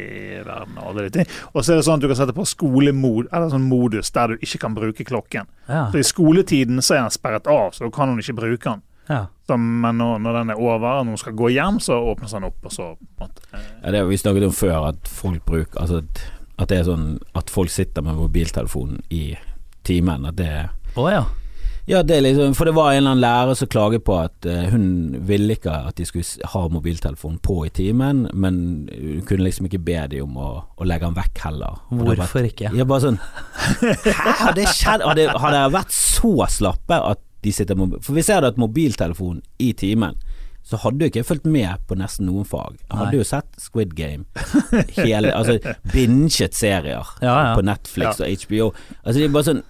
[0.46, 0.78] verden.
[0.78, 1.30] Og, alle de ting.
[1.54, 4.34] og så er det sånn at du kan sette på skolemod, eller sånn modus der
[4.34, 5.50] du ikke kan bruke klokken.
[5.70, 5.88] Ja.
[5.92, 8.86] Så I skoletiden så er den sperret av, så da kan hun ikke bruke den.
[9.12, 9.26] ja.
[9.46, 12.48] Så, men når, når den er over, og hun skal gå hjem, så åpnes den
[12.48, 12.88] opp, og så
[13.22, 16.80] måte, eh, ja, det har vi snakket om før, at folk bruker Altså at, det
[16.80, 19.36] er sånn at folk sitter med mobiltelefonen i
[19.86, 20.26] timen.
[20.26, 20.52] At det
[20.98, 21.26] Å ja.
[21.86, 24.70] Ja, det liksom For det var en eller annen lærer som klaget på at eh,
[24.72, 24.86] hun
[25.28, 28.58] ville ikke at de skulle ha mobiltelefonen på i timen, men
[28.90, 30.50] hun kunne liksom ikke be dem om å,
[30.82, 31.78] å legge den vekk heller.
[31.92, 32.72] Hvorfor bare, ikke?
[32.74, 35.06] Ja, bare sånn Hæ, har det skjedd?
[35.06, 38.50] Har, det, har dere vært så slappe at de sitter med For hvis jeg hadde
[38.56, 40.18] at mobiltelefon i timen,
[40.66, 42.80] så hadde jo ikke jeg fulgt med på nesten noen fag.
[42.88, 43.20] Jeg hadde Nei.
[43.22, 44.26] jo sett Squid Game,
[44.98, 45.60] hele, altså
[45.94, 47.52] binget serier Ja, ja.
[47.54, 48.72] på Netflix og HBO.
[49.04, 49.62] Altså det er bare sånn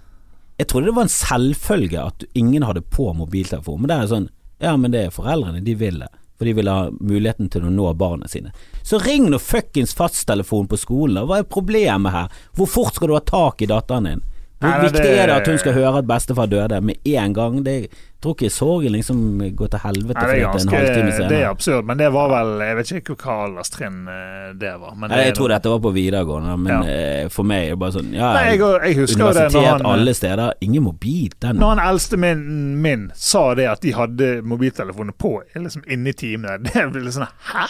[0.57, 4.29] Jeg trodde det var en selvfølge at ingen hadde på mobiltelefon, men det er sånn
[4.63, 6.07] Ja, men det er foreldrene, de vil det.
[6.37, 8.53] For de vil ha muligheten til å nå barna sine.
[8.83, 11.27] Så ring nå fuckings fasttelefonen på skolen.
[11.27, 12.31] Hva er problemet her?
[12.55, 14.23] Hvor fort skal du ha tak i datteren din?
[14.61, 17.63] Hvor viktig det- er det at hun skal høre at bestefar døde med en gang?
[17.63, 17.89] Det, jeg
[18.21, 19.17] tror ikke sorgen liksom
[19.55, 22.75] går til helvete Nei, det, er ganske, det er absurd, men det var vel Jeg
[22.79, 24.95] vet ikke hva alderstrinn eh, det var.
[24.95, 26.81] Men Nei, jeg tror noe- dette var på videregående, men Ja.
[27.23, 29.71] eh, for meg er det bare sånn Ja, Nei, jeg, jeg husker jo det universitet
[29.71, 31.29] han, alle steder, ingen mobil.
[31.39, 36.09] Den når han eldste min, min sa det at de hadde mobiltelefoner på liksom inne
[36.09, 36.57] i timene.
[36.73, 37.67] Det ble sånn Hæ?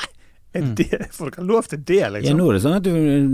[0.55, 2.37] Er det, Får dere lov til det, Ja, liksom?
[2.39, 2.91] nå er det sånn at du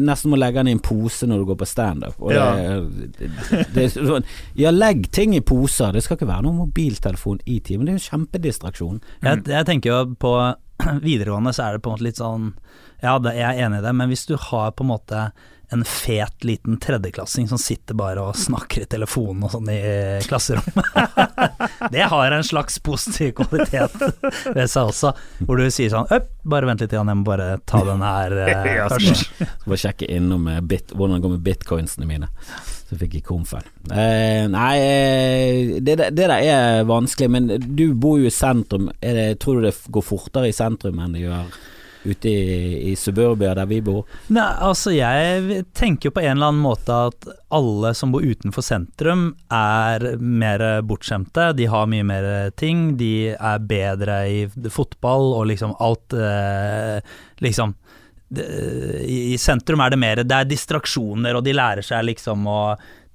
[0.09, 2.15] nesten må legge den i en pose når du går på standup.
[2.21, 2.47] og Ja.
[2.55, 3.29] det, det,
[3.75, 4.25] det er sånn,
[4.57, 5.91] Ja, legg ting i poser.
[5.93, 7.85] Det skal ikke være noen mobiltelefon i timen.
[7.85, 9.01] Det er jo kjempedistraksjon.
[9.23, 10.33] Jeg, jeg tenker jo på
[11.07, 12.51] videregående så er det på en måte litt sånn
[13.03, 15.31] Ja, jeg er enig i det, men hvis du har på en måte
[15.71, 19.79] en fet liten tredjeklassing som sitter bare og snakker i telefonen og sånn i
[20.27, 20.89] klasserommet
[21.93, 23.95] Det har en slags positiv kvalitet
[24.51, 25.13] ved seg også,
[25.45, 26.09] hvor du sier sånn
[26.43, 29.25] bare vent litt, jeg må bare ta den her eh, først.
[29.39, 32.29] Skal bare sjekke innom eh, bit, hvordan det går med bitcoinsene mine.
[32.89, 33.67] Så fikk jeg komfen.
[33.87, 38.89] Eh, nei, eh, det, det der er vanskelig, men du bor jo i sentrum.
[38.99, 41.53] Det, tror du det går fortere i sentrum enn det gjør
[42.03, 44.05] ute i, i suburbia der vi bor?
[44.33, 48.65] Nei, altså jeg tenker jo på en eller annen måte at alle som bor utenfor
[48.65, 55.47] sentrum er mer bortskjemte, de har mye mer ting, de er bedre i fotball og
[55.51, 56.99] liksom alt eh,
[57.41, 57.73] Liksom
[58.31, 62.61] i, sentrum er det mer Det er distraksjoner, og de lærer seg liksom å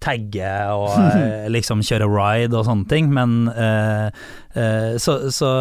[0.02, 4.08] tagge og eh, liksom kjøre ride og sånne ting, men eh,
[4.54, 5.52] eh, Så, så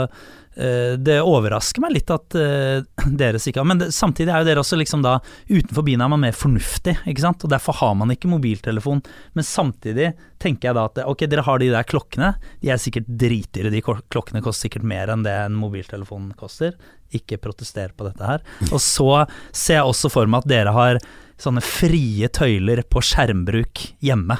[0.56, 2.86] det overrasker meg litt at eh,
[3.20, 5.18] dere ikke har Men det, samtidig er jo dere også liksom da
[5.50, 7.44] Utenfor byen er man mer fornuftig, ikke sant?
[7.44, 9.04] Og derfor har man ikke mobiltelefon.
[9.36, 12.34] Men samtidig tenker jeg da at ok, dere har de der klokkene.
[12.64, 13.74] De er sikkert dritdyre.
[13.74, 16.76] De klokkene koster sikkert mer enn det en mobiltelefon koster.
[17.16, 18.44] Ikke protester på dette her.
[18.74, 21.04] Og så ser jeg også for meg at dere har
[21.42, 24.40] sånne frie tøyler på skjermbruk hjemme.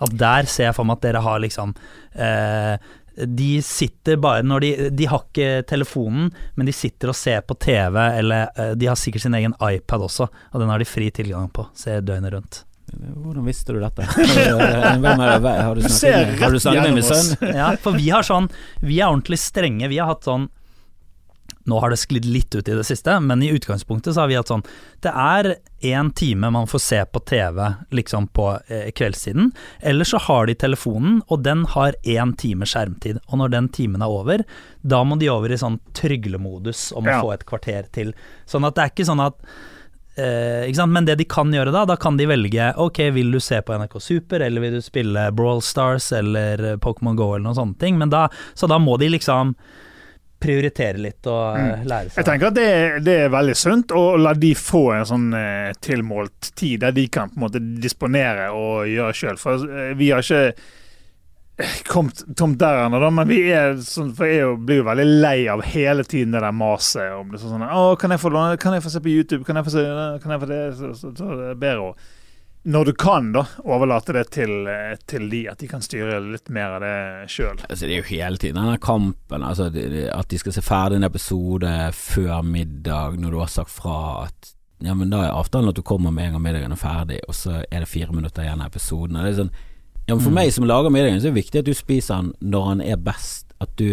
[0.00, 1.74] At der ser jeg for meg at dere har liksom
[2.16, 2.76] eh,
[3.26, 7.56] De sitter bare når de De har ikke telefonen, men de sitter og ser på
[7.60, 11.10] TV, eller eh, de har sikkert sin egen iPad også, og den har de fri
[11.14, 11.66] tilgang på.
[11.76, 12.62] Ser døgnet rundt.
[12.90, 14.02] Hvordan visste du dette?
[14.02, 15.50] Hvem er det?
[15.62, 17.54] Har du Du snakket med, har du snakket med min sønn?
[17.54, 18.48] Ja, for vi har sånn
[18.82, 19.86] Vi er ordentlig strenge.
[19.92, 20.48] Vi har hatt sånn
[21.70, 24.38] Nå har det sklidd litt ut i det siste, men i utgangspunktet så har vi
[24.38, 24.64] hatt sånn
[25.04, 25.50] Det er
[25.86, 27.62] én time man får se på TV
[27.96, 29.52] liksom på eh, kveldstiden.
[29.80, 33.22] Eller så har de telefonen, og den har én time skjermtid.
[33.30, 34.44] Og når den timen er over,
[34.82, 37.20] da må de over i sånn tryglemodus om å Ja.
[37.22, 38.12] få et kvarter til.
[38.46, 39.40] Sånn at det er ikke sånn at
[40.20, 40.86] Eh?
[40.86, 43.72] Men det de kan gjøre da, da kan de velge Ok, vil du se på
[43.78, 47.96] NRK Super, eller vil du spille Brawl Stars eller Pokémon Go eller noen sånne ting.
[47.98, 49.54] Men da, så da må de liksom
[50.40, 51.86] prioritere litt og mm.
[51.88, 52.68] lære Jeg tenker at det,
[53.06, 57.06] det er veldig sunt å la de få en sånn eh, tilmålt tid der de
[57.12, 59.40] kan på en måte disponere og gjøre sjøl.
[59.40, 60.54] For eh, vi har ikke
[61.60, 65.36] eh, kommet tomt der ennå, men vi er sånn, for jeg blir jo veldig lei
[65.52, 67.42] av hele tiden det der maset om det.
[67.42, 69.44] Sånn, å, kan jeg, få, kan jeg få se på YouTube?
[69.48, 69.84] Kan jeg få se
[70.22, 70.64] kan jeg få det?
[70.78, 71.94] Så, så, så det er bedre å
[72.64, 76.50] når du kan, da, overlate det til, eh, til de, at de kan styre litt
[76.52, 77.56] mer av det sjøl.
[77.70, 79.42] Altså, det er jo hele tiden denne kampen.
[79.46, 79.70] Altså,
[80.12, 84.54] at de skal se ferdig en episode før middag, når du har sagt fra at
[84.82, 87.34] Ja, men da er avtalen at du kommer med en gang middagen er ferdig, og
[87.36, 89.16] så er det fire minutter igjen av episoden.
[89.16, 89.50] Og Det er sånn
[90.08, 90.34] ja, men For Mm.
[90.34, 92.96] meg som lager middagen, så er det viktig at du spiser den når den er
[92.96, 93.49] best.
[93.60, 93.90] At du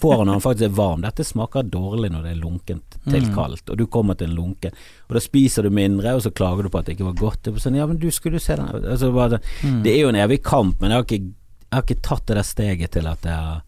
[0.00, 1.02] får den når han faktisk er varm.
[1.04, 3.34] Dette smaker dårlig når det er lunkent til Mm.
[3.34, 4.72] kaldt, og du kommer til en lunken.
[5.08, 7.42] Og da spiser du mindre, og så klager du på at det ikke var godt.
[7.44, 9.82] Det er sånn, ja, men du skulle se den altså, bare, Mm.
[9.84, 12.36] Det er jo en evig kamp, men jeg har ikke, jeg har ikke tatt det
[12.36, 13.62] der steget til at jeg har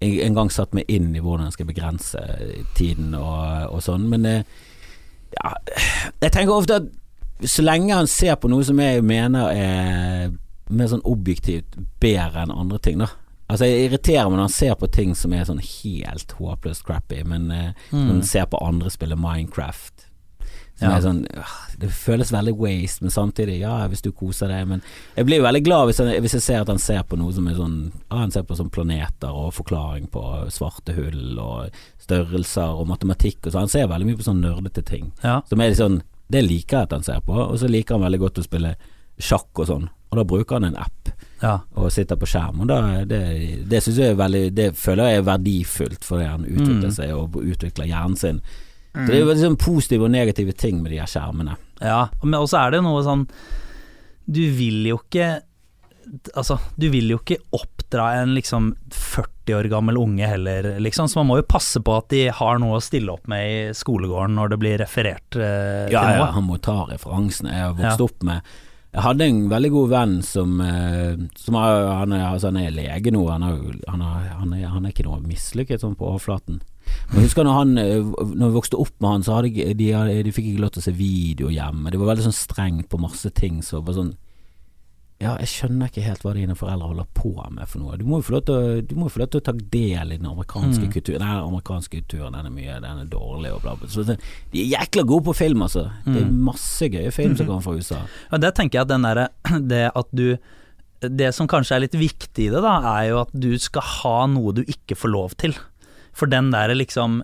[0.00, 2.18] en, en gang satt meg inn i hvordan jeg skal begrense
[2.74, 4.08] tiden og, og sånn.
[4.08, 5.54] Men ja,
[6.22, 6.88] jeg tenker ofte at
[7.46, 10.30] så lenge han ser på noe som jeg mener er
[10.70, 13.06] mer sånn objektivt bedre enn andre ting, da.
[13.50, 17.24] Altså Jeg irriterer meg når han ser på ting som er sånn helt håpløst crappy,
[17.26, 18.08] men eh, når Mm.
[18.14, 20.06] han ser på andre spille Minecraft.
[20.80, 20.94] Ja.
[21.04, 24.66] sånn øh, Det føles veldig waste, men samtidig, ja, hvis du koser deg.
[24.70, 24.82] Men
[25.16, 27.32] jeg blir jo veldig glad hvis jeg, hvis jeg ser at han ser på noe
[27.36, 31.68] som er sånn ja, Han ser på sånn planeter og forklaring på svarte hull og
[32.00, 33.66] størrelser og matematikk og sånn.
[33.66, 35.12] Han ser veldig mye på sånn nerdete ting.
[35.22, 35.40] Ja.
[35.50, 37.34] Som er sånn Det liker jeg at han ser på.
[37.34, 38.76] Og så liker han veldig godt å spille
[39.20, 39.88] sjakk og sånn.
[40.12, 41.10] Og da bruker han en app
[41.42, 41.58] ja.
[41.74, 42.60] og sitter på skjerm.
[42.64, 43.20] Og da, det,
[43.70, 46.96] det jeg er veldig Det føler jeg er verdifullt for det han utvikler Mm.
[46.96, 48.40] seg og utvikler hjernen sin.
[48.94, 51.56] Så det er jo veldig sånn positive og negative ting med de her skjermene.
[51.80, 53.28] Ja, men også er det noe sånn
[54.30, 55.40] Du vil jo ikke
[56.34, 61.06] Altså, du vil jo ikke oppdra en liksom 40 år gammel unge heller, liksom.
[61.06, 63.60] Så man må jo passe på at de har noe å stille opp med i
[63.78, 67.52] skolegården når det blir referert eh, Ja, til ja, han må ta referansene.
[67.54, 68.08] Jeg har vokst Ja.
[68.08, 68.50] opp med
[68.90, 72.72] Jeg hadde en veldig god venn som, eh, som er, han, er, altså han er
[72.74, 73.20] lege nå.
[73.30, 76.58] Han, er, han, er, han, ikke noe mislykket sånn på overflaten.
[77.12, 79.76] Men jeg husker når han eh, Når jeg vokste opp med han, så hadde jeg,
[79.78, 81.92] de, hadde- de fikk ikke lov til å se video hjemme.
[81.94, 83.60] Det var veldig sånn strengt på masse ting.
[83.62, 84.12] Så bare sånn
[85.20, 87.96] Ja, jeg skjønner ikke helt hva dine foreldre holder på med for noe.
[88.00, 90.92] Du må jo få lov til å, ta del i den amerikanske Mm.
[90.94, 91.20] kulturen.
[91.20, 93.86] Den amerikanske kulturen, den er mye, den er dårlig og bla, bla.
[93.92, 95.90] Så de er jækla gode på film, altså.
[96.06, 96.40] Det er Mm.
[96.48, 98.00] masse gøye film som kommer fra USA.
[98.32, 99.28] Ja, det tenker jeg at den der,
[99.68, 100.38] Det at du
[101.02, 104.26] Det som kanskje er litt viktig i det, da, er jo at du skal ha
[104.26, 105.54] noe du ikke får lov til.
[106.12, 107.22] For den der liksom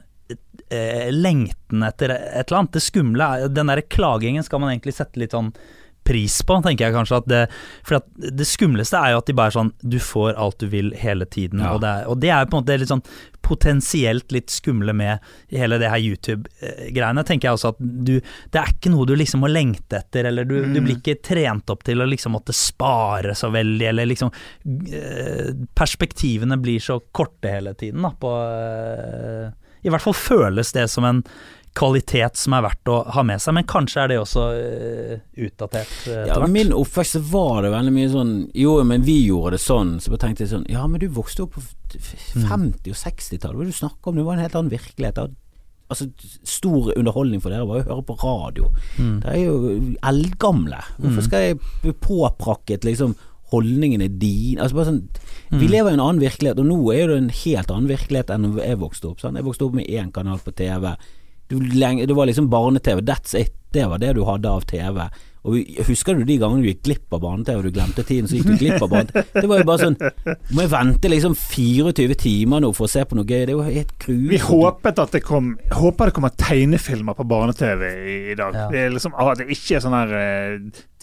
[0.70, 5.16] eh, lengten etter et eller annet, det skumle Den der klagingen skal man egentlig sette
[5.20, 5.52] litt sånn
[6.06, 7.20] pris på, tenker jeg kanskje.
[7.22, 7.42] At det,
[7.86, 8.06] for at
[8.38, 11.26] det skumleste er jo at de bare er sånn Du får alt du vil hele
[11.26, 11.60] tiden.
[11.64, 11.74] Ja.
[11.74, 13.04] Og, det er, og det er på en måte litt sånn
[13.46, 15.22] potensielt litt skumle med
[15.54, 17.22] hele det her YouTube-greiene.
[17.28, 18.16] Tenker jeg også at du
[18.50, 20.84] Det er ikke noe du liksom må lengte etter, eller du, du Mm.
[20.88, 24.32] blir ikke trent opp til å liksom måtte spare så veldig, eller liksom
[24.90, 29.54] eh, Perspektivene blir så korte hele tiden, da, på eh,
[29.86, 31.22] I hvert fall føles det som en
[31.76, 35.92] kvalitet som er verdt å ha med seg, men kanskje er det også uh, utdatert
[36.08, 39.60] uh, Ja, I min oppvekst var det veldig mye sånn Jo, men vi gjorde det
[39.64, 39.96] sånn.
[40.00, 41.62] Så bare tenkte jeg sånn Ja, men du vokste opp på
[41.96, 42.42] Mm.
[42.50, 43.54] 50- og 60-tallet.
[43.56, 44.16] Hva er det du snakker om?
[44.18, 45.20] Det var en helt annen virkelighet.
[45.88, 46.08] Altså,
[46.44, 48.66] stor underholdning for dere var å høre på radio.
[48.98, 49.20] Mm.
[49.22, 50.80] Det er jo eldgamle.
[50.98, 51.24] Hvorfor Mm.
[51.28, 53.14] skal jeg bli påprakket liksom
[53.52, 55.08] holdningene dine altså bare sånn,
[55.48, 55.70] Vi Mm.
[55.70, 58.76] lever i en annen virkelighet, og nå er det en helt annen virkelighet enn jeg
[58.78, 59.20] vokste opp.
[59.20, 59.36] Sant?
[59.36, 60.96] Jeg vokste opp med én kanal på TV.
[61.48, 63.00] Det var liksom barne-TV.
[63.06, 63.52] That's it.
[63.72, 65.02] Det var det du hadde av TV.
[65.46, 68.34] Og Husker du de gangene du gikk glipp av barne-TV og du glemte tiden, så
[68.34, 69.26] gikk du glipp av barne-TV?
[69.42, 69.98] Det var jo bare sånn
[70.56, 73.44] Må jeg vente liksom 24 timer nå for å se på noe gøy?
[73.46, 74.32] Det er jo helt grusomt.
[74.32, 77.84] Vi håpet at det kom Håper det kommer tegnefilmer på barne-TV
[78.32, 78.58] i, dag.
[78.58, 78.64] Ja.
[78.74, 80.56] Det er liksom ah, Det er ikke sånn her eh,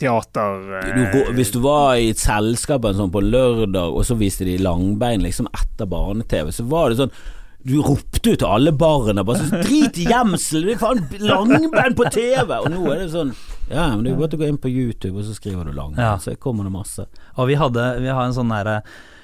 [0.03, 4.19] teater eh, du, gå- hvis du var i et selskap sånn på lørdag, og så
[4.19, 7.15] viste de langbein liksom etter barne-TV, så var det sånn
[7.63, 10.65] du ropte jo til alle barna bare sånn 'Drit i gjemsel!
[10.67, 13.33] Det er faen langbein på TV!' Og nå er det sånn
[13.69, 15.71] Ja, men det er jo bare å gå inn på YouTube, og så skriver du
[15.71, 16.17] langbein, Ja.
[16.19, 17.05] så kommer det masse.
[17.37, 18.81] Og vi hadde Vi har en sånn derre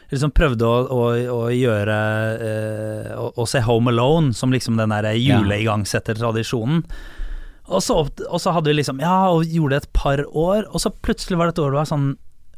[0.10, 1.02] Liksom prøvde å, å,
[1.46, 1.98] å gjøre
[2.42, 6.84] eh, å, å se Home Alone som liksom den derre juleigangsettertradisjonen.
[7.70, 10.82] Og så, og så hadde vi liksom Ja, og gjorde det et par år, og
[10.82, 12.08] så plutselig var det et år det var sånn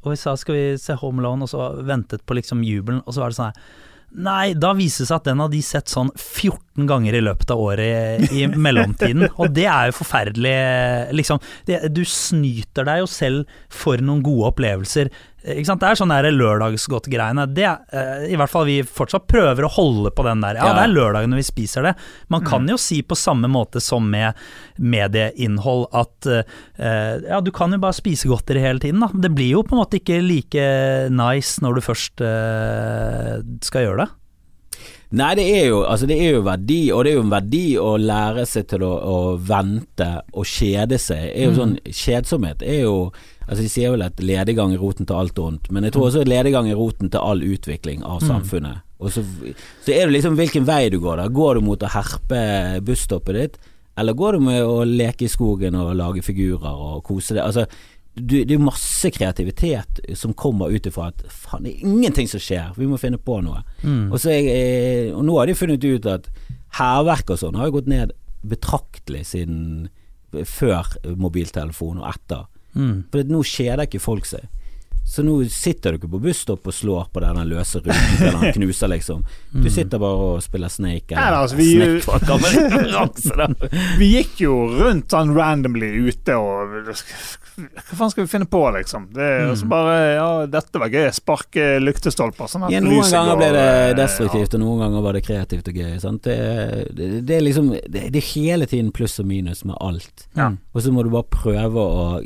[0.05, 3.13] Og vi sa skal vi se Home Alone, og så ventet på liksom jubelen, og
[3.13, 5.91] så var det sånn her Nei, da viser det seg at den har de sett
[5.91, 9.30] sånn 14 ganger i løpet av året i, i mellomtiden.
[9.39, 10.56] Og det er jo forferdelig,
[11.15, 11.39] liksom.
[11.67, 15.12] Det, du snyter deg jo selv for noen gode opplevelser.
[15.41, 15.82] Ikke sant?
[15.82, 17.47] Det er sånn lørdagsgodt-greiene.
[17.49, 20.60] Det, eh, I hvert fall vi fortsatt prøver å holde på den der.
[20.60, 20.73] Ja, Ja.
[20.77, 21.95] det er lørdagen når vi spiser det.
[22.30, 24.34] Man kan jo si på samme måte som med
[24.77, 26.43] medieinnhold at uh,
[27.25, 29.10] ja, du kan jo bare spise godteri hele tiden, da.
[29.13, 34.06] Det blir jo på en måte ikke like nice når du først uh, skal gjøre
[34.06, 34.10] det.
[35.12, 37.65] Nei, det er jo altså det er jo verdi, og det er jo en verdi
[37.82, 41.25] å lære seg til å, å vente og kjede seg.
[41.34, 42.95] Er jo sånn, Kjedsomhet er jo
[43.51, 46.23] Altså De sier vel at lediggang er roten til alt ondt, men jeg tror også
[46.23, 48.79] at lediggang er roten til all utvikling av samfunnet.
[49.01, 49.25] Og så,
[49.83, 51.27] så er det liksom hvilken vei du går da.
[51.27, 52.39] Går du mot å herpe
[52.87, 53.57] busstoppet ditt,
[53.99, 57.43] eller går du med å leke i skogen og lage figurer og kose deg?
[57.43, 57.65] Altså
[58.15, 62.41] du, det er masse kreativitet som kommer ut ifra at faen, det er ingenting som
[62.43, 63.61] skjer, vi må finne på noe.
[64.11, 66.27] Og, så er, og nå har de funnet ut at
[66.79, 68.15] hærverk og sånn har jo gått ned
[68.47, 69.89] betraktelig siden
[70.47, 70.87] før
[71.19, 72.47] mobiltelefon og etter.
[72.73, 73.03] Mm.
[73.12, 74.47] For nå kjeder ikke folk seg.
[75.12, 78.54] Så nå sitter du ikke på busstopp og slår på den løse ruten til han
[78.56, 79.26] knuser, liksom.
[79.52, 81.17] Du sitter bare og spiller Snake.
[81.19, 81.82] Nei, altså, vi-.
[84.00, 86.95] Vi gikk jo rundt sånn randomly ute og Hva
[88.00, 89.10] faen skal vi finne på, liksom?
[89.13, 89.50] Det er Mm.
[89.52, 91.10] altså bare Ja, dette var gøy.
[91.13, 92.47] Sparke lyktestolper.
[92.47, 95.67] Sånn at Ja, noen ganger ble det eh, destruktivt, og noen ganger var det kreativt
[95.67, 95.97] og gøy.
[96.00, 96.24] Sant?
[96.24, 100.28] Det, det, det er liksom det, det er hele tiden pluss og minus med alt.
[100.38, 100.52] Ja.
[100.74, 102.21] Og så må du bare prøve å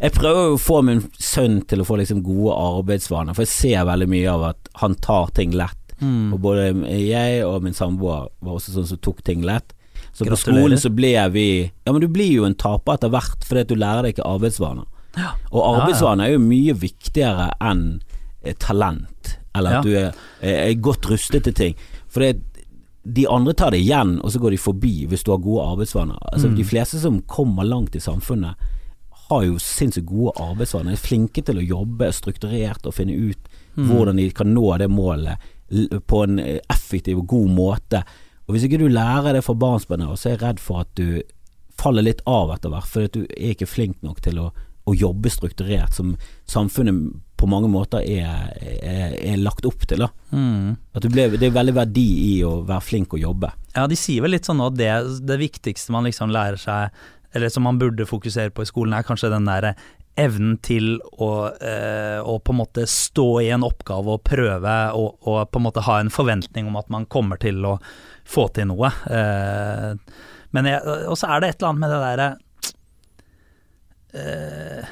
[0.00, 3.84] Jeg prøver å få min sønn til å få liksom gode arbeidsvaner, for jeg ser
[3.88, 5.78] veldig mye av at han tar ting lett.
[6.02, 6.32] Mm.
[6.34, 6.64] Og både
[6.98, 9.74] jeg og min samboer var også sånn som tok ting lett.
[10.12, 11.44] Så på skolen så ble vi
[11.86, 14.26] Ja, men du blir jo en taper etter hvert, fordi at du lærer deg ikke
[14.28, 14.84] arbeidsvaner.
[15.52, 18.00] Og arbeidsvaner er jo mye viktigere enn
[18.44, 19.86] eh, talent, eller at Ja.
[19.86, 20.12] du er,
[20.68, 21.74] er godt rustet til ting.
[22.08, 22.42] For det,
[23.04, 26.18] de andre tar det igjen, og så går de forbi hvis du har gode arbeidsvaner.
[26.32, 26.56] Altså Mm.
[26.56, 28.54] De fleste som kommer langt i samfunnet,
[29.32, 30.94] har jo sinnssykt gode arbeidsvaner.
[30.94, 33.86] Er flinke til å jobbe strukturert og finne ut Mm.
[33.88, 35.38] hvordan de kan nå det målet
[36.06, 38.02] på en eh, effektiv og god måte.
[38.44, 40.90] Og Hvis ikke du lærer det fra barnsben av, så er jeg redd for at
[40.98, 41.22] du
[41.80, 44.50] faller litt av etter hvert, fordi at du er ikke flink nok til å,
[44.84, 50.04] å jobbe strukturert, som samfunnet på mange måter er, er, er lagt opp til.
[50.30, 50.76] Mm.
[51.08, 53.54] Ble, det er veldig verdi i å være flink og jobbe.
[53.74, 54.92] Ja, de sier vel litt sånn at det,
[55.26, 56.92] det viktigste man liksom lærer seg,
[57.32, 59.74] eller som man burde fokusere på i skolen, er kanskje den derre
[60.20, 65.16] evnen til å, eh, å på en måte stå i en oppgave og prøve, og,
[65.24, 67.78] og på en måte ha en forventning om at man kommer til å
[68.28, 68.92] få til noe.
[69.08, 69.92] Eh,
[70.52, 72.28] men og så er det et eller annet med det derre
[74.20, 74.90] eh,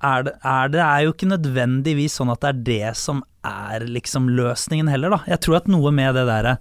[0.00, 3.84] er det, er det er jo ikke nødvendigvis sånn at det er det som er
[3.88, 5.20] liksom løsningen heller, da.
[5.34, 6.56] Jeg tror at noe med det derre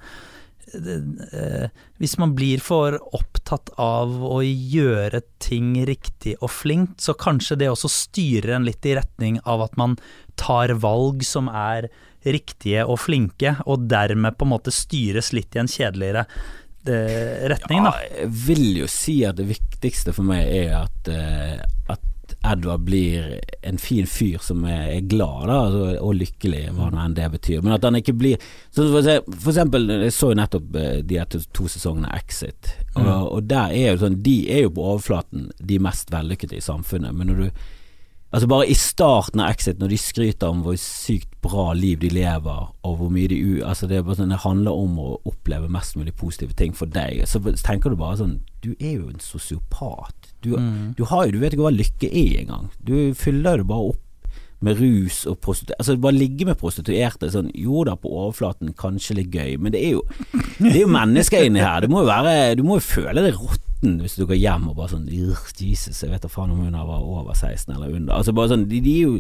[1.99, 7.71] Hvis man blir for opptatt av å gjøre ting riktig og flinkt, så kanskje det
[7.71, 9.97] også styrer en litt i retning av at man
[10.39, 11.89] tar valg som er
[12.27, 16.25] riktige og flinke, og dermed på en måte styres litt i en kjedeligere
[16.87, 17.93] eh, retning, da.
[17.95, 21.59] Ja, jeg vil jo si at det viktigste for meg er at, eh,
[21.91, 22.05] at
[22.45, 27.01] Edvard blir en fin fyr som er, er glad da, altså, og lykkelig, hva nå
[27.03, 27.63] enn det betyr.
[27.65, 28.37] Men at han ikke blir
[28.71, 31.19] så for, eksempel, jeg så jo nettopp eh, de
[31.51, 33.09] to, sesongene Exit, og, Mm.
[33.31, 37.13] og der er jo sånn De er jo på overflaten de mest vellykkede i samfunnet,
[37.15, 37.49] men når du
[38.31, 42.11] Altså Bare i starten av Exit, når de skryter om hvor sykt bra liv de
[42.13, 43.63] lever, og hvor mye de u...
[43.65, 47.23] Altså Det sånn Det handler om å oppleve mest mulig positive ting for deg.
[47.25, 50.28] Så tenker du bare sånn Du er jo en sosiopat.
[50.41, 50.93] Du, Mm.
[50.97, 52.69] du, har du vet ikke hva lykke er engang.
[52.79, 54.05] Du fyller det bare opp
[54.61, 59.15] med rus og prostituerte Altså bare ligge med prostituerte sånn Jo da, på overflaten kanskje
[59.15, 60.01] litt gøy, men det er jo
[60.59, 61.79] Det er jo mennesker inni her.
[61.85, 64.91] Det må være Du må jo føle deg råtten hvis du går hjem og bare
[64.91, 68.11] sånn Jesus, jeg vet da faen om hun var over 16 eller under.
[68.17, 69.13] Altså bare sånn De, de, jo,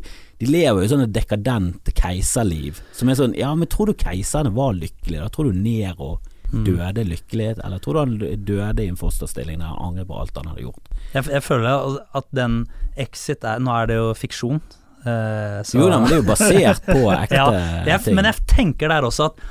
[0.43, 4.75] de lever jo sånne dekadente keiserliv som er sånn Ja, men tror du keiserne var
[4.75, 5.23] lykkelige?
[5.23, 6.17] Da tror du Nero
[6.49, 6.63] Mm.
[6.65, 10.37] døde lykkelig, eller tror du han døde i en fosterstilling der han angret på alt
[10.39, 10.87] han hadde gjort?
[11.13, 12.55] Jeg, jeg føler at den
[12.97, 14.61] Exit er Nå er det jo fiksjon.
[15.05, 17.45] Uh, så- Jo da, men det er jo basert på ekte ja,
[17.85, 18.15] jeg, ting.
[18.17, 19.43] Men jeg tenker der også at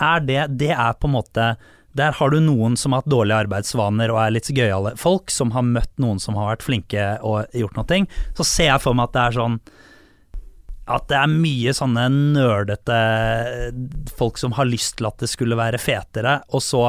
[0.00, 1.44] er det, det er på en måte
[1.98, 5.50] Der har du noen som har hatt dårlige arbeidsvaner og er litt gøyale folk, som
[5.54, 8.00] har møtt noen som har vært flinke og gjort noe.
[8.38, 9.56] Så ser jeg for meg at det er sånn
[10.88, 12.98] at det er mye sånne nerdete
[14.16, 16.86] folk som har lyst til at det skulle være fetere, og så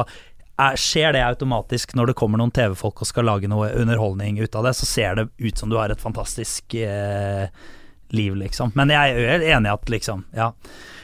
[0.60, 4.56] er, skjer det automatisk når det kommer noen TV-folk og skal lage noe underholdning ut
[4.56, 7.46] av det, så ser det ut som du har et fantastisk eh,
[8.16, 8.72] liv, liksom.
[8.78, 10.50] Men jeg er enig i at liksom, ja.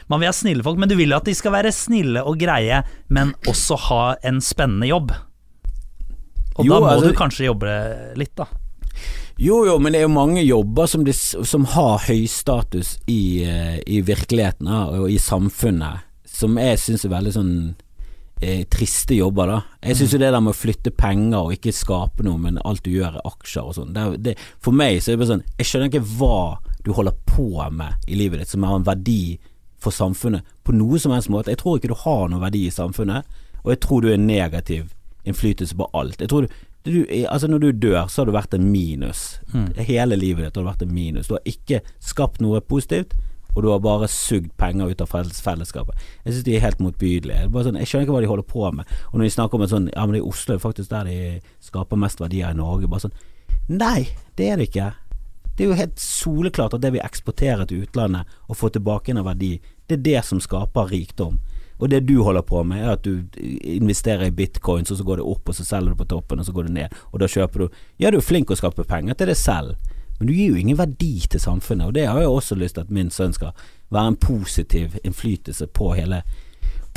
[0.07, 2.37] Man vil ha snille folk, men du vil jo at de skal være snille og
[2.39, 2.81] greie,
[3.11, 5.11] men også ha en spennende jobb.
[6.57, 7.73] Og Jo, da må altså- du kanskje jobbe
[8.17, 8.47] litt, da.
[9.37, 13.75] Jo jo, men det er jo mange jobber som, de, som har høystatus i, eh,
[13.85, 17.51] i virkeligheten og i samfunnet, som jeg syns er veldig sånn
[18.41, 19.59] eh, triste jobber, da.
[19.85, 22.81] Jeg syns jo det der med å flytte penger og ikke skape noe, men alt
[22.85, 23.93] du gjør er aksjer og sånn.
[24.57, 26.41] For meg så er det bare sånn Jeg skjønner ikke hva
[26.81, 29.37] du holder på med i livet ditt som har en verdi
[29.77, 31.53] for samfunnet på noe som helst måte.
[31.53, 33.27] Jeg tror ikke du har noen verdi i samfunnet,
[33.61, 34.89] og jeg tror du er negativ
[35.27, 36.21] innflytelse på alt.
[36.23, 36.55] Jeg tror du,
[36.87, 39.39] du, altså Når du dør, så har du vært en minus.
[39.77, 41.27] Hele livet ditt har du vært en minus.
[41.27, 43.15] Du har ikke skapt noe positivt,
[43.55, 45.97] og du har bare sugd penger ut av felles fellesskapet.
[46.25, 47.47] Jeg syns de er helt motbydelige.
[47.65, 48.93] Sånn, jeg skjønner ikke hva de holder på med.
[49.09, 51.17] Og når de snakker om en sånn Ja, men det er Oslo faktisk der de
[51.65, 52.89] skaper mest verdier i Norge.
[52.91, 53.17] Bare sånn
[53.67, 54.07] Nei,
[54.37, 54.91] det er det ikke.
[55.57, 59.25] Det er jo helt soleklart at det vi eksporterer til utlandet og får tilbake en
[59.25, 59.55] verdi,
[59.89, 61.39] det er det som skaper rikdom.
[61.77, 65.21] Og det du holder på med, er at du investerer i bitcoins, og så går
[65.21, 67.29] det opp, og så selger du på toppen, og så går det ned, og da
[67.29, 67.67] kjøper du
[68.01, 69.77] Ja, du er flink å skape penger til det selv,
[70.17, 72.87] men du gir jo ingen verdi til samfunnet, og det har jeg også lyst til
[72.87, 73.53] at min sønn skal
[73.93, 76.23] være en positiv innflytelse på hele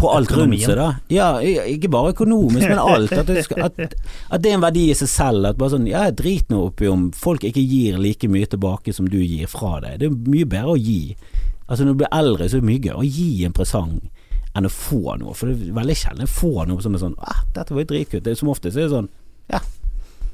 [0.01, 0.87] på alt rundt seg, da.
[1.13, 3.13] Ja, ikke bare økonomisk, men alt.
[3.13, 3.97] At det, skal, at,
[4.33, 5.51] at det er en verdi i seg selv.
[5.51, 9.11] At bare sånn, ja, Drit nå oppi om folk ikke gir like mye tilbake som
[9.13, 9.99] du gir fra deg.
[10.01, 11.03] Det er mye bedre å gi.
[11.67, 13.93] Altså Når du blir eldre, så er det mye gøy å gi en presang
[14.57, 15.35] enn å få noe.
[15.35, 17.91] For det er veldig sjelden jeg får noe som er sånn ah, 'Dette var jo
[17.95, 18.25] dritkult'.
[18.25, 19.09] Det er Som oftest er det sånn
[19.51, 19.61] Ja,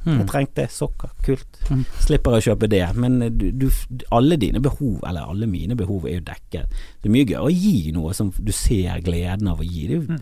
[0.07, 0.19] Mm.
[0.21, 1.11] jeg trengte sokker.
[1.27, 1.57] Kult.
[1.69, 1.81] Mm.
[1.99, 2.85] Slipper å kjøpe det.
[2.95, 3.71] Men du, du,
[4.15, 6.69] alle dine behov, eller alle mine behov, er jo dekket.
[7.03, 9.89] Det er mye gøyere å gi noe som du ser gleden av å gi.
[9.89, 10.19] Det er jo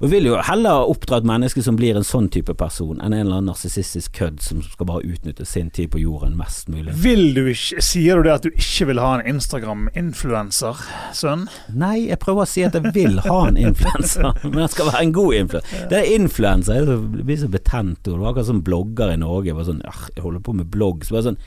[0.00, 3.18] og vil jo heller oppdra et menneske som blir en sånn type person, enn en
[3.26, 6.94] eller annen narsissistisk kødd som skal bare utnytte sin tid på jorden mest mulig.
[7.02, 10.80] Vil du ikke, Sier du det at du ikke vil ha en Instagram-influenser,
[11.16, 11.44] sønn?
[11.68, 15.02] Nei, jeg prøver å si at jeg vil ha en influenser, men han skal være
[15.04, 15.84] en god influenser.
[15.92, 19.56] Det er influenser, det blir så betent Og Det var akkurat som blogger i Norge.
[19.58, 21.04] Bare sånn, «Ah, jeg holder på med blogg.
[21.04, 21.40] Så bare sånn,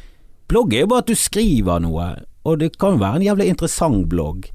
[0.51, 2.11] blogg er jo bare at du skriver noe,
[2.45, 4.51] og det kan jo være en jævlig interessant blogg.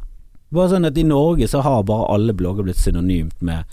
[0.55, 3.67] Bare sånn at i Norge så har bare alle blogger blitt synonymt med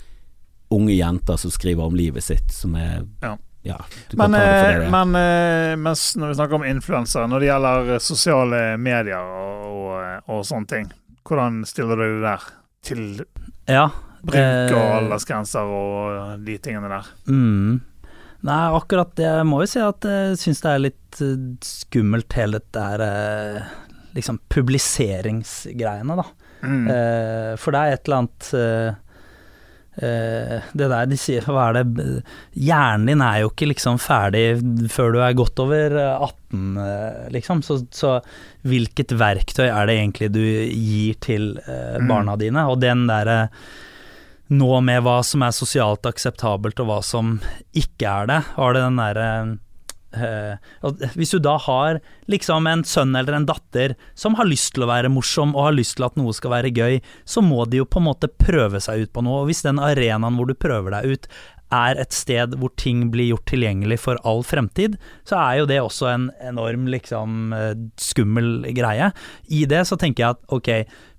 [0.68, 3.36] unge jenter som skriver om livet sitt, som er Ja.
[3.62, 3.80] ja
[4.12, 8.02] Men, det eh, men eh, mens når vi snakker om influensere, når det gjelder eh,
[8.02, 10.90] sosiale medier og, og, sånne ting,
[11.26, 12.48] hvordan stiller du deg der
[12.86, 13.04] til
[13.68, 13.90] Ja.
[14.26, 17.12] bruk og aldersgrenser og de tingene der?
[17.28, 17.80] Mm.
[18.46, 21.20] Nei, akkurat det må jo si at jeg syns det er litt
[21.64, 23.02] skummelt, hele dette her
[24.14, 26.26] liksom publiseringsgreiene, da.
[26.62, 26.86] Mm.
[27.60, 28.50] For det er et eller annet
[29.96, 32.06] Det der de sier, hva er det
[32.52, 34.58] Hjernen din er jo ikke liksom ferdig
[34.92, 37.62] før du er godt over eh, 18, eh, liksom.
[37.64, 38.18] Så, så
[38.66, 42.08] hvilket verktøy er det egentlig du gir til barna Mm.
[42.10, 42.66] barna dine?
[42.68, 43.48] Og den derre
[44.48, 47.38] nå med hva som er sosialt akseptabelt og hva som
[47.74, 49.54] ikke er det, var det den derre eh,
[51.16, 52.00] Hvis du da har
[52.30, 55.76] liksom en sønn eller en datter som har lyst til å være morsom og har
[55.76, 58.80] lyst til at noe skal være gøy, så må de jo på en måte prøve
[58.82, 59.42] seg ut på noe.
[59.42, 61.30] Og hvis den arenaen hvor du prøver deg ut
[61.74, 64.96] er et sted hvor ting blir gjort tilgjengelig for all fremtid,
[65.26, 69.10] så er jo det også en enorm liksom eh, skummel greie.
[69.50, 70.70] I det så tenker jeg at ok,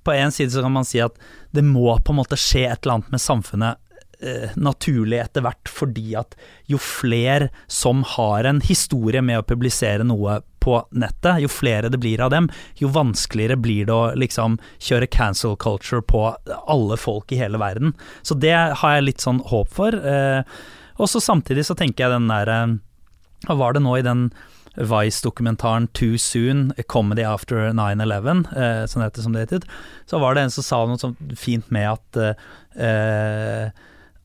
[0.07, 1.17] på en side så kan man si at
[1.55, 3.83] det må på en måte skje et eller annet med samfunnet
[4.21, 6.35] eh, naturlig etter hvert, fordi at
[6.69, 11.99] jo flere som har en historie med å publisere noe på nettet, jo flere det
[12.03, 12.49] blir av dem,
[12.79, 16.25] jo vanskeligere blir det å liksom kjøre cancel culture på
[16.67, 17.95] alle folk i hele verden.
[18.21, 19.95] Så det har jeg litt sånn håp for.
[19.95, 20.43] Eh,
[20.97, 22.77] og så samtidig så tenker jeg den der eh,
[23.47, 24.29] Hva var det nå i den
[24.77, 29.61] Vice-dokumentaren 'Too Soon', Comedy After 9-11, eh, som, det heter, som det heter,
[30.05, 32.19] så var det en som sa noe sånt fint med at
[32.77, 33.71] eh,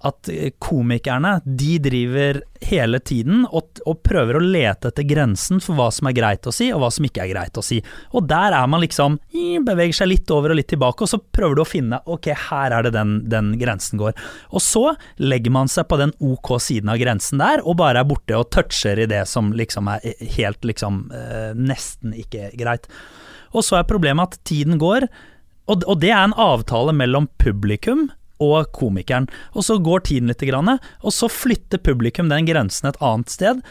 [0.07, 0.29] at
[0.63, 6.09] komikerne de driver hele tiden og, og, prøver å lete etter grensen for hva som
[6.11, 7.79] er greit å si, og hva som ikke er greit å si.
[8.15, 11.59] Og der er man liksom Beveger seg litt over og litt tilbake, og så prøver
[11.59, 14.17] du å finne Ok, her er det den, den grensen går.
[14.51, 14.85] Og så
[15.23, 18.51] legger man seg på den ok siden av grensen der, og bare er borte og
[18.55, 22.89] toucher i det som liksom er helt liksom eh, nesten ikke greit.
[23.53, 25.07] Og så er problemet at tiden går,
[25.71, 28.09] og, og det er en avtale mellom publikum
[28.43, 29.31] og komikeren.
[29.55, 33.63] Og så går tiden litt, og så flytter publikum den grensen et annet sted.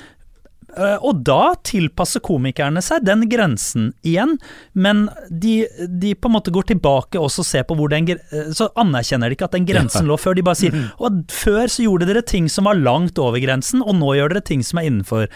[0.77, 4.37] Eh, og da tilpasser komikerne seg den grensen igjen,
[4.71, 5.65] men de,
[5.99, 9.35] de på en måte går tilbake og ser på hvor den eh, Så anerkjenner de
[9.35, 10.37] ikke at den grensen lå før.
[10.37, 13.97] De bare sier og før så gjorde dere ting som var langt over grensen, og
[13.99, 15.27] nå gjør dere ting som er innenfor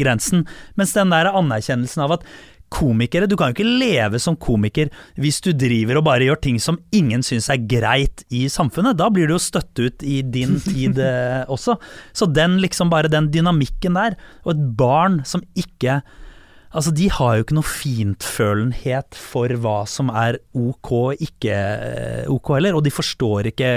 [0.00, 0.46] grensen.
[0.80, 2.30] Mens den der anerkjennelsen av at
[2.72, 3.28] komikere.
[3.28, 6.80] Du kan jo ikke leve som komiker hvis du driver og bare gjør ting som
[6.94, 8.98] ingen syns er greit i samfunnet.
[8.98, 11.78] Da blir du jo støtt ut i din tid eh, også.
[12.12, 16.00] Så den liksom bare den dynamikken der, og et barn som ikke
[16.68, 22.26] Altså, de har jo ikke noe fintfølenhet for hva som er ok og ikke eh,
[22.28, 23.70] ok heller, og de forstår ikke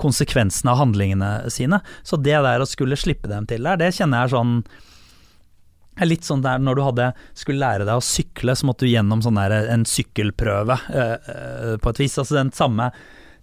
[0.00, 1.82] konsekvensene av handlingene sine.
[2.00, 4.56] Så det der å skulle slippe dem til der, det kjenner jeg er sånn
[6.02, 9.22] Litt sånn der når du hadde, skulle lære deg å sykle, så måtte du gjennom
[9.22, 12.16] sånn der, en sykkelprøve, uh, uh, på et vis.
[12.18, 12.90] Altså den samme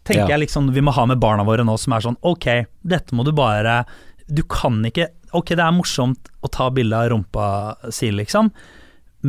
[0.04, 0.34] tenker ja.
[0.34, 2.47] jeg liksom vi må ha med barna våre nå, som er sånn ok,
[2.82, 3.84] dette må du bare
[4.26, 7.45] Du kan ikke Ok, det er morsomt å ta bilde av rumpa
[7.93, 8.49] si, liksom,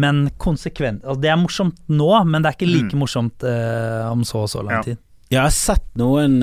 [0.01, 3.03] men konsekvent altså Det er morsomt nå, men det er ikke like mm.
[3.05, 4.97] morsomt uh, om så og så lang tid.
[5.29, 6.41] Ja, jeg har sett noen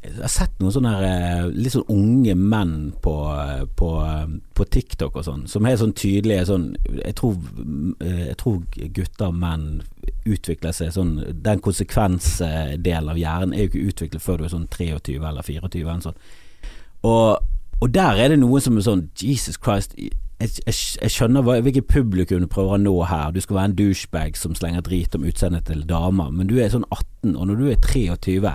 [0.00, 3.12] jeg har sett noen sånne her, litt sånn unge menn på,
[3.76, 3.88] på,
[4.56, 6.70] på TikTok og sånn, som er sånn tydelige sånn
[7.02, 7.36] jeg tror,
[8.00, 8.62] jeg tror
[8.96, 9.66] gutter og menn
[10.24, 11.12] utvikler seg sånn
[11.44, 15.84] Den konsekvensdelen av hjernen er jo ikke utviklet før du er sånn 23 eller 24
[15.84, 16.18] eller sånn.
[17.04, 17.52] Og,
[17.84, 21.58] og der er det noen som er sånn Jesus Christ jeg, jeg, jeg skjønner hva,
[21.60, 23.32] hvilket publikum du prøver å nå her.
[23.36, 26.72] Du skal være en douchebag som slenger drit om utseendet til damer, men du er
[26.72, 28.54] sånn 18, og når du er 23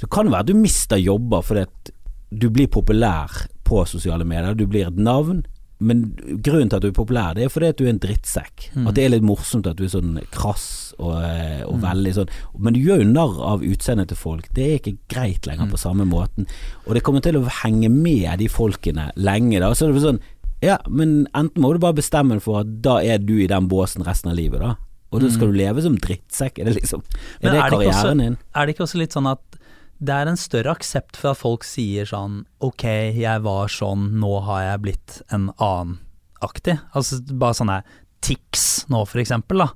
[0.00, 1.94] så kan det være at du mister jobber fordi at
[2.30, 4.54] du blir populær på sosiale medier.
[4.54, 5.42] Du blir et navn.
[5.80, 6.10] Men
[6.44, 8.66] grunnen til at du er populær, det er fordi at du er en drittsekk.
[8.74, 8.88] Mm.
[8.90, 10.66] At det er litt morsomt at du er sånn krass
[10.98, 11.84] og, eh, og mm.
[11.86, 14.50] veldig sånn Men du gjør jo narr av utseendet til folk.
[14.56, 15.72] Det er ikke greit lenger mm.
[15.72, 16.48] på samme måten.
[16.84, 19.72] Og det kommer til å henge med de folkene lenge, da.
[19.72, 20.22] Så det blir sånn
[20.60, 23.70] Ja, men enten må du bare bestemme deg for at da er du i den
[23.72, 24.76] båsen resten av livet, da.
[25.10, 25.54] Og da skal mm.
[25.54, 26.60] du leve som drittsekk.
[26.60, 27.00] Er det liksom
[27.40, 28.36] Er det, er det karrieren din?
[28.52, 29.59] Er det ikke også litt sånn at
[30.00, 32.86] det er en større aksept for at folk sier sånn Ok,
[33.16, 36.78] jeg var sånn, nå har jeg blitt en annen-aktig.
[36.96, 37.82] Altså bare sånne
[38.24, 39.68] tics nå, for eksempel, da.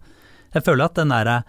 [0.57, 1.43] Jeg føler at den derre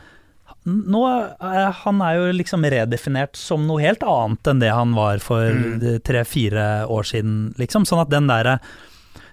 [0.65, 5.21] nå er, Han er jo liksom redefinert som noe helt annet enn det han var
[5.21, 6.01] for mm.
[6.05, 7.85] tre-fire år siden, liksom.
[7.87, 8.59] Sånn at den derre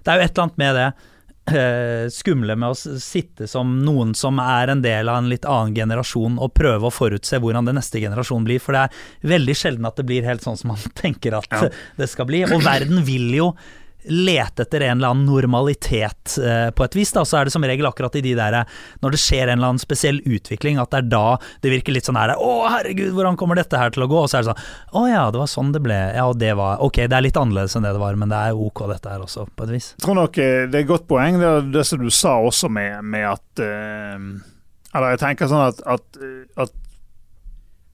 [0.03, 1.12] Det er jo et eller annet med det Eh,
[2.15, 6.39] skumle med å sitte som noen som er en del av en litt annen generasjon,
[6.39, 8.63] og prøve å forutse hvordan det neste generasjon blir.
[8.63, 11.71] For det er veldig sjelden at det blir helt sånn som man tenker at ja.
[11.99, 12.45] det skal bli.
[12.47, 13.53] Og verden vil jo
[14.05, 17.13] lete etter en eller annen normalitet eh, på et vis.
[17.15, 17.25] Da.
[17.29, 18.59] Så er det som regel akkurat i de der
[19.03, 21.25] når det skjer en eller annen spesiell utvikling, at det er da
[21.63, 24.25] det virker litt sånn her Å, herregud, hvordan kommer dette her til å gå?
[24.25, 25.99] Og så er det sånn Å ja, det var sånn det ble.
[26.17, 28.39] Ja, og det var Ok, det er litt annerledes enn det det var, men det
[28.39, 29.93] er ok dette her også, på et vis.
[29.97, 32.71] Jeg tror nok eh, det er et godt poeng, det, det som du sa også
[32.73, 34.31] med, med at eh,
[34.93, 36.23] Eller jeg tenker sånn at, at,
[36.67, 36.79] at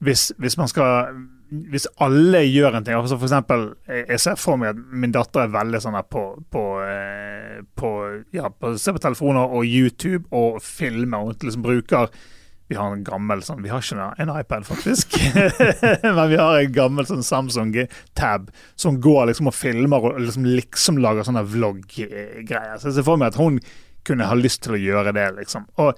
[0.03, 1.13] hvis, hvis man skal
[1.49, 5.45] hvis alle gjør en ting altså for eksempel, Jeg ser for meg at min datter
[5.45, 7.89] er veldig sånn på, på, eh, på,
[8.35, 12.13] ja, på Se på telefoner og YouTube og filmer og liksom bruker
[12.69, 15.17] Vi har en gammel sånn Vi har ikke en iPad, faktisk.
[16.05, 17.73] Men vi har en gammel sånn Samsung
[18.13, 22.77] Tab som går liksom og filmer og liksom, liksom lager sånne vlogg-greier.
[22.77, 23.57] Så jeg ser for meg at hun
[24.05, 25.65] kunne ha lyst til å gjøre det, liksom.
[25.81, 25.97] Og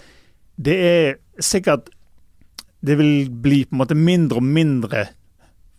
[0.56, 1.91] det er sikkert
[2.82, 5.04] det vil bli på en måte mindre og mindre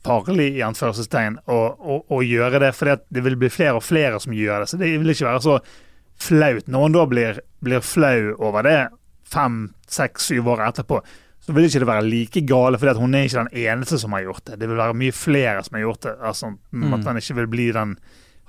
[0.07, 4.21] farlig i anførselstegn å, å, å, gjøre det, for det vil bli flere og flere
[4.23, 4.71] som gjør det.
[4.71, 5.59] Så det vil ikke være så
[6.23, 6.67] flaut.
[6.67, 8.81] Når man da blir, blir flau over det
[9.33, 11.01] fem, seks, syv år etterpå,
[11.43, 14.27] så vil ikke det være like gale, for hun er ikke den eneste som har
[14.29, 14.61] gjort det.
[14.61, 16.17] Det vil være mye flere som har gjort det.
[16.21, 16.93] altså mm.
[16.93, 17.97] At man ikke vil bli den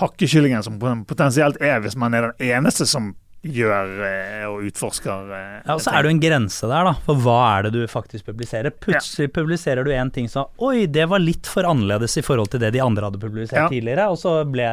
[0.01, 0.79] hakkekyllingen som
[1.09, 3.13] potensielt er hvis man er den eneste som
[3.43, 5.31] gjør eh, og utforsker.
[5.35, 6.93] Eh, ja, og Så er det jo en grense der, da.
[7.05, 8.71] For hva er det du faktisk publiserer?
[8.71, 9.33] Plutselig ja.
[9.35, 12.71] publiserer du en ting som Oi, det var litt for annerledes i forhold til det
[12.75, 13.67] de andre hadde publisert ja.
[13.71, 14.07] tidligere.
[14.13, 14.69] Og så ble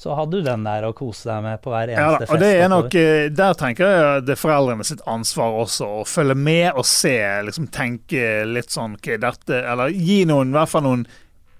[0.00, 2.32] så hadde du den der å kose deg med på hver Ja, eneste fest fest.
[2.32, 6.06] og det er nok, eh, Der tenker jeg det er foreldrene sitt ansvar også, å
[6.08, 10.72] følge med og se, liksom tenke litt sånn ok, dette, Eller gi noen, i hvert
[10.72, 11.04] fall noen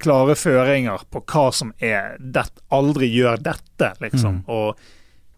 [0.01, 4.41] klare føringer på hva som er det, Aldri gjør dette, liksom.
[4.41, 4.49] Mm.
[4.49, 4.81] Og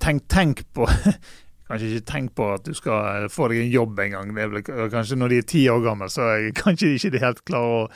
[0.03, 0.89] tenk, tenk på
[1.73, 4.33] Kanskje ikke tenk på at du skal få deg en jobb en gang.
[4.37, 7.41] Det vel, kanskje når de er ti år gamle, så er kanskje ikke de helt
[7.49, 7.87] klare å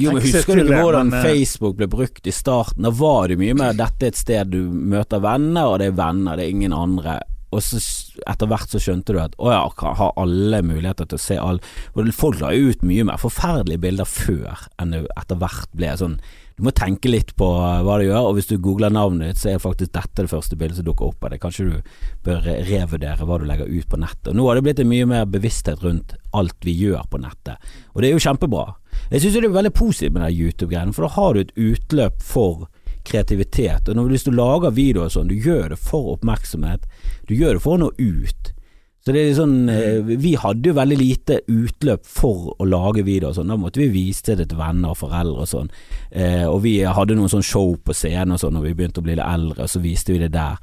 [0.00, 2.82] Jo, men husker du hvordan men, eh, Facebook ble brukt i starten?
[2.82, 6.00] Da var det mye mer dette er et sted du møter venner, og det er
[6.00, 7.20] venner, det er ingen andre.
[7.52, 7.78] Og så
[8.26, 9.62] etter hvert så skjønte du at å ja,
[10.00, 11.60] har alle muligheter til å se all
[12.16, 16.16] folk la ut mye mer forferdelige bilder før enn det etter hvert ble sånn
[16.56, 19.52] Du må tenke litt på hva du gjør, og hvis du googler navnet ditt, så
[19.52, 21.40] er faktisk dette det første bildet som dukker opp av det.
[21.42, 21.96] Kanskje du
[22.26, 24.30] bør revurdere hva du legger ut på nettet.
[24.32, 27.72] Og nå har det blitt en mye mer bevissthet rundt alt vi gjør på nettet,
[27.92, 28.68] og det er jo kjempebra.
[29.10, 32.22] Jeg syns det er veldig positivt med den YouTube-greien, for da har du et utløp
[32.24, 32.68] for
[33.08, 33.88] kreativitet.
[33.88, 36.86] Og hvis du lager videoer sånn, du gjør det for oppmerksomhet,
[37.28, 38.51] du gjør det for å nå ut.
[39.02, 43.34] Så det er sånn eh, Vi hadde jo veldig lite utløp for å lage videoer
[43.34, 43.50] sånn.
[43.50, 45.72] Da måtte vi vise det til venner og foreldre og sånn.
[46.10, 49.06] Eh, og vi hadde noen sånn show på scenen og sånn når vi begynte å
[49.06, 50.60] bli litt eldre, og så viste vi det der.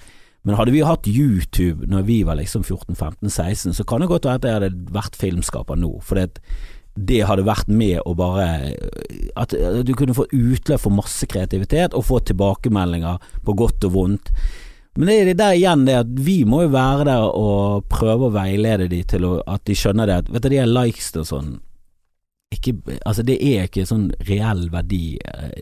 [0.47, 4.39] Men hadde vi hatt YouTube når vi var liksom 14-15-16, så kan det godt være
[4.39, 5.91] at jeg hadde vært filmskaper nå.
[6.07, 6.39] For det,
[6.95, 8.47] det hadde vært med å bare
[9.39, 9.53] At
[9.85, 14.33] du kunne få utløp for masse kreativitet og få tilbakemeldinger på godt og vondt.
[14.99, 18.35] Men det er der igjen det at vi må jo være der og prøve å
[18.35, 21.27] veilede de til å, at de skjønner det at Vet du, de er likes og
[21.29, 21.57] sånn
[22.49, 22.73] ikke,
[23.05, 25.19] altså Det er ikke sånn reell verdi.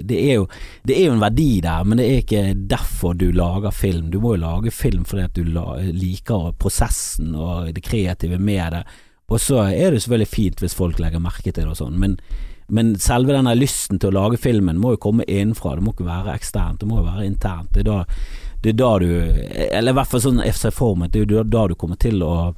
[0.07, 0.45] Det er, jo,
[0.87, 4.07] det er jo en verdi der, men det er ikke derfor du lager film.
[4.13, 5.43] Du må jo lage film fordi at du
[5.91, 8.83] liker prosessen og det kreative med det.
[9.27, 12.15] Og så er det selvfølgelig fint hvis folk legger merke til det og sånn, men,
[12.71, 15.75] men selve denne lysten til å lage filmen må jo komme innenfra.
[15.75, 17.73] Det må ikke være eksternt, det må jo være internt.
[17.75, 17.99] Det er da,
[18.63, 21.35] det er da du Eller i hvert fall sånn jeg ser for meg, det er
[21.37, 22.53] jo da du kommer til å,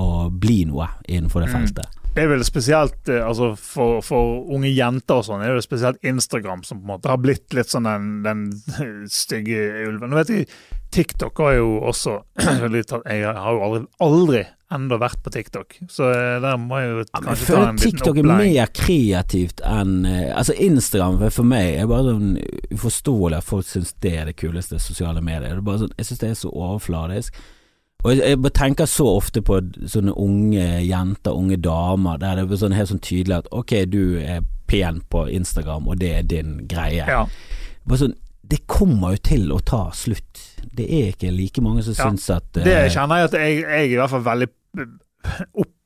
[0.00, 1.98] å bli noe innenfor det Mm.
[2.12, 6.02] Det er vel spesielt eh, altså for, for unge jenter og sånn, er det spesielt
[6.04, 8.42] Instagram som på en måte har blitt litt sånn den, den
[9.22, 10.12] stygge ulven.
[10.12, 10.48] Nå vet jeg,
[10.92, 12.18] TikTok har jo også
[12.68, 14.42] Jeg har jo aldri, aldri
[14.74, 17.52] ennå vært på TikTok, så eh, der må jeg jo Ja, men jeg kanskje ta
[17.52, 22.12] føler en liten TikTok er mer kreativt enn eh, Altså Instagram for- meg er bare
[22.12, 22.36] sånn
[22.72, 25.58] uforståelig at folk syns det er det kuleste sosiale mediet.
[25.64, 27.42] Sånn, jeg syns det er så overfladisk.
[28.02, 32.62] Og jeg, jeg tenker så ofte på sånne unge jenter, unge damer, der det er
[32.64, 36.56] sånn helt sånn tydelig at ok, du er pen på Instagram, og det er din
[36.70, 37.04] greie.
[37.06, 37.26] Ja.
[37.86, 40.42] Bare sånn, det kommer jo til å ta slutt.
[40.74, 43.54] Det er ikke like mange som Ja, syns at uh, Det kjenner jeg at jeg,
[43.62, 44.48] jeg er i hvert fall veldig
[45.52, 45.78] opp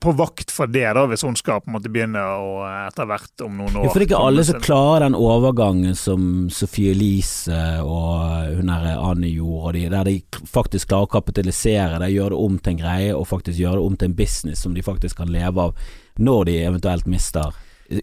[0.00, 3.44] på vakt for det, da, hvis hun skal på en måte begynne å etter hvert
[3.44, 6.94] om noen år Ja, for det er ikke alle som klarer den overgangen som Sofie
[6.94, 10.16] Elise og hun der Anne gjorde, og de, der de
[10.50, 13.90] faktisk klarer å kapitalisere det, gjøre det om til en greie, og faktisk gjøre det
[13.90, 15.86] om til en business som de faktisk kan leve av
[16.18, 17.54] når de eventuelt mister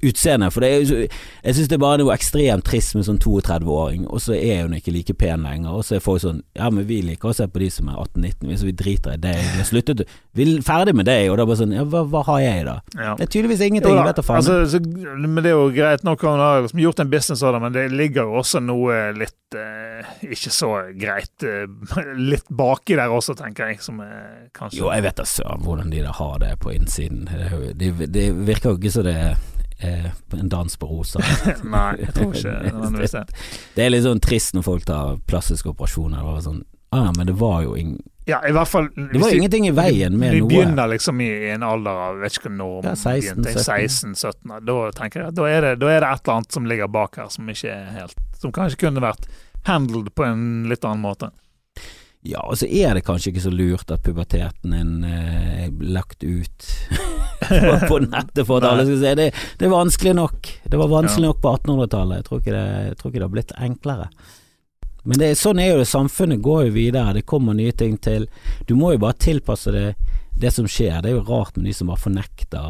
[0.01, 0.53] utseendet.
[0.53, 0.81] For det er
[1.41, 4.75] jeg syns det er bare noe ekstremt trist med sånn 32-åring, og så er hun
[4.77, 7.47] ikke like pen lenger, og så er folk sånn Ja, men vi liker å se
[7.49, 9.35] på de som er 18-19, hvis vi driter i det.
[9.39, 10.03] vi har sluttet
[10.37, 12.75] Vi er ferdig med deg, og da bare sånn Ja, hva, hva har jeg, da?
[12.97, 13.15] Ja.
[13.19, 14.41] Det er tydeligvis ingenting, Jo vet du faen.
[14.41, 14.81] altså, så,
[15.25, 17.75] men det er jo greit nok han har liksom gjort en business av det, men
[17.77, 21.65] det ligger jo også noe litt eh, ikke så greit eh,
[22.31, 25.91] litt baki der også, tenker jeg, som eh, kanskje Jo, jeg vet da søren hvordan
[25.93, 27.25] de der har det på innsiden.
[27.31, 29.39] Det, det, det virker jo ikke som det er
[29.81, 30.07] eh,
[30.37, 31.25] en dans på roser.
[31.75, 33.25] Nei, jeg tror ikke nødvendigvis det.
[33.75, 36.21] Det er litt sånn trist når folk tar plastiske operasjoner.
[36.21, 36.63] Det var sånn,
[36.95, 39.65] ah, ja, men det var jo ing Ja, i hvert fall Det var jo ingenting
[39.67, 40.47] i veien med noe.
[40.47, 44.57] begynner liksom i, en alder av vet ikke når Ja, 16, begynte, 16-17.
[44.67, 47.17] Da tenker jeg da er, det, da er det et eller annet som ligger bak
[47.17, 49.25] her som ikke er helt Som kanskje kunne vært
[49.67, 51.29] handled på en litt annen måte.
[52.21, 56.21] Ja, og så er det kanskje ikke så lurt at puberteten din eh, er lagt
[56.21, 56.67] ut
[57.51, 59.15] på, på nettet for at alle skal se.
[59.19, 59.29] Det,
[59.59, 60.51] det er vanskelig nok.
[60.71, 62.21] Det var vanskelig nok på 1800-tallet.
[62.21, 64.07] Jeg, tror ikke det- jeg tror ikke det har blitt enklere.
[65.03, 65.87] Men det, sånn er jo det.
[65.89, 67.13] Samfunnet går jo videre.
[67.17, 68.27] Det kommer nye ting til.
[68.69, 69.87] Du må jo bare tilpasse det
[70.41, 71.01] det som skjer.
[71.03, 72.61] Det er jo rart med de som bare fornekter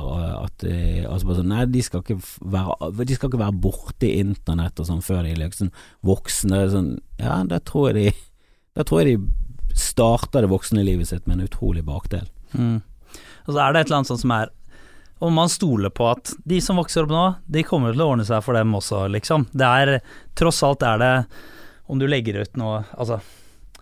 [0.43, 2.17] at altså bare sånn, Nei, de skal ikke
[2.51, 5.69] være De skal ikke være borti internett og sånn før de er liksom
[6.03, 6.63] voksne.
[6.73, 6.89] Sånn,
[7.21, 8.15] ja, da tror jeg de
[8.75, 12.25] Da tror jeg de starter det voksne livet sitt med en utrolig bakdel.
[12.57, 12.81] Mm.
[13.47, 14.51] Og så er det et eller annet sånt som er
[15.21, 18.25] Om man stoler på at de som vokser opp nå, de kommer til å ordne
[18.27, 19.47] seg for dem også, liksom.
[19.53, 19.99] Det er
[20.37, 21.13] Tross alt er det
[21.91, 23.19] Om du legger ut noe Altså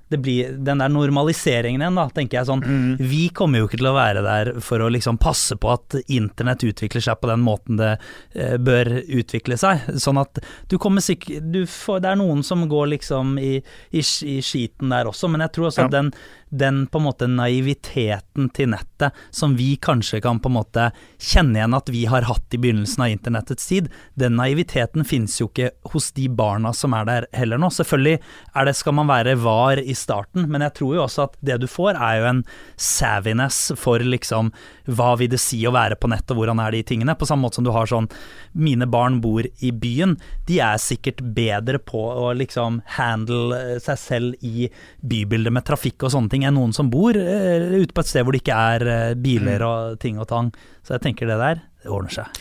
[0.09, 2.63] det blir den der normaliseringen igjen, da, tenker jeg sånn.
[2.65, 2.93] Mm.
[3.11, 6.65] Vi kommer jo ikke til å være der for å liksom passe på at internett
[6.65, 7.91] utvikler seg på den måten det
[8.33, 9.85] eh, bør utvikle seg.
[10.01, 13.59] Sånn at du kommer sikkert du får, Det er noen som går liksom i,
[13.93, 16.09] i, i skiten der også, men jeg tror også at den,
[16.49, 20.89] den på en måte naiviteten til nettet som vi kanskje kan på en måte
[21.21, 23.89] kjenne igjen at vi har hatt i begynnelsen av internettets tid,
[24.19, 27.69] den naiviteten finnes jo ikke hos de barna som er der heller nå.
[27.73, 31.37] Selvfølgelig er det, skal man være var i starten, men jeg tror jo også at
[31.45, 32.43] det du får er jo en
[32.79, 34.53] saviness for liksom
[34.89, 37.45] hva vil det si å være på nett og hvordan er de tingene, på samme
[37.45, 38.09] måte som du har sånn
[38.57, 40.15] mine barn bor i byen,
[40.47, 44.69] de er sikkert bedre på å liksom handle eh, seg selv i
[45.05, 48.23] bybildet med trafikk og sånne ting enn noen som bor eh, ute på et sted
[48.25, 50.51] hvor det ikke er eh, biler og ting og tang.
[50.83, 52.39] Så jeg tenker det der, det ordner seg.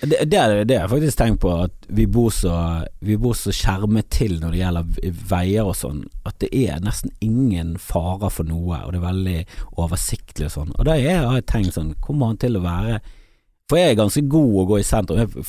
[0.00, 2.54] Det, det, er, det har jeg faktisk tenkt på, at vi bor, så,
[3.04, 7.12] vi bor så skjermet til når det gjelder veier og sånn, at det er nesten
[7.20, 9.40] ingen farer for noe, og det er veldig
[9.76, 10.72] oversiktlig og sånn.
[10.78, 13.00] Og da er- har jeg tenkt sånn, kommer han til å være
[13.70, 15.44] For jeg er ganske god å gå i sentrum, jeg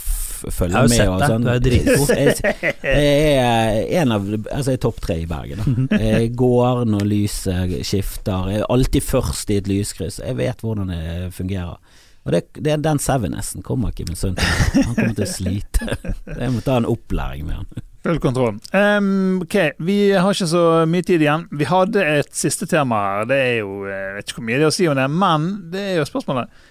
[0.47, 0.71] f- med.
[0.71, 1.43] Jeg har jo sett deg, sånn.
[1.45, 2.11] du er jo dritgod.
[2.17, 5.61] Jeg, jeg er en av Altså, jeg er topp tre i Bergen,
[5.91, 5.99] da.
[6.01, 10.91] Jeg går når lyset skifter, jeg er alltid først i et lyskryss, jeg vet hvordan
[10.93, 11.77] det fungerer.
[12.21, 14.83] Og det, det, Den savvinessen kommer ikke min sønn til.
[14.85, 15.87] Han kommer til å slite.
[16.41, 17.81] Jeg må ta en opplæring med han.
[18.05, 18.59] Full kontroll.
[18.77, 21.47] Um, ok, vi har ikke så mye tid igjen.
[21.57, 23.25] Vi hadde et siste tema her.
[23.29, 25.49] Det er jo Jeg vet ikke hvor mye det er å si om det, men
[25.73, 26.61] det er jo spørsmålet.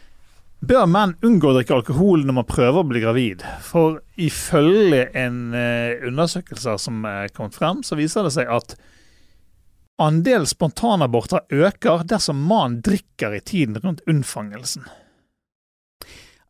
[0.61, 3.45] Bør menn unngå å drikke alkohol når man prøver å bli gravid?
[3.65, 8.77] For ifølge en eh, undersøkelse som er kommet frem, så viser det seg at
[10.01, 14.85] andel spontanaborter øker dersom mannen drikker i tiden rundt unnfangelsen.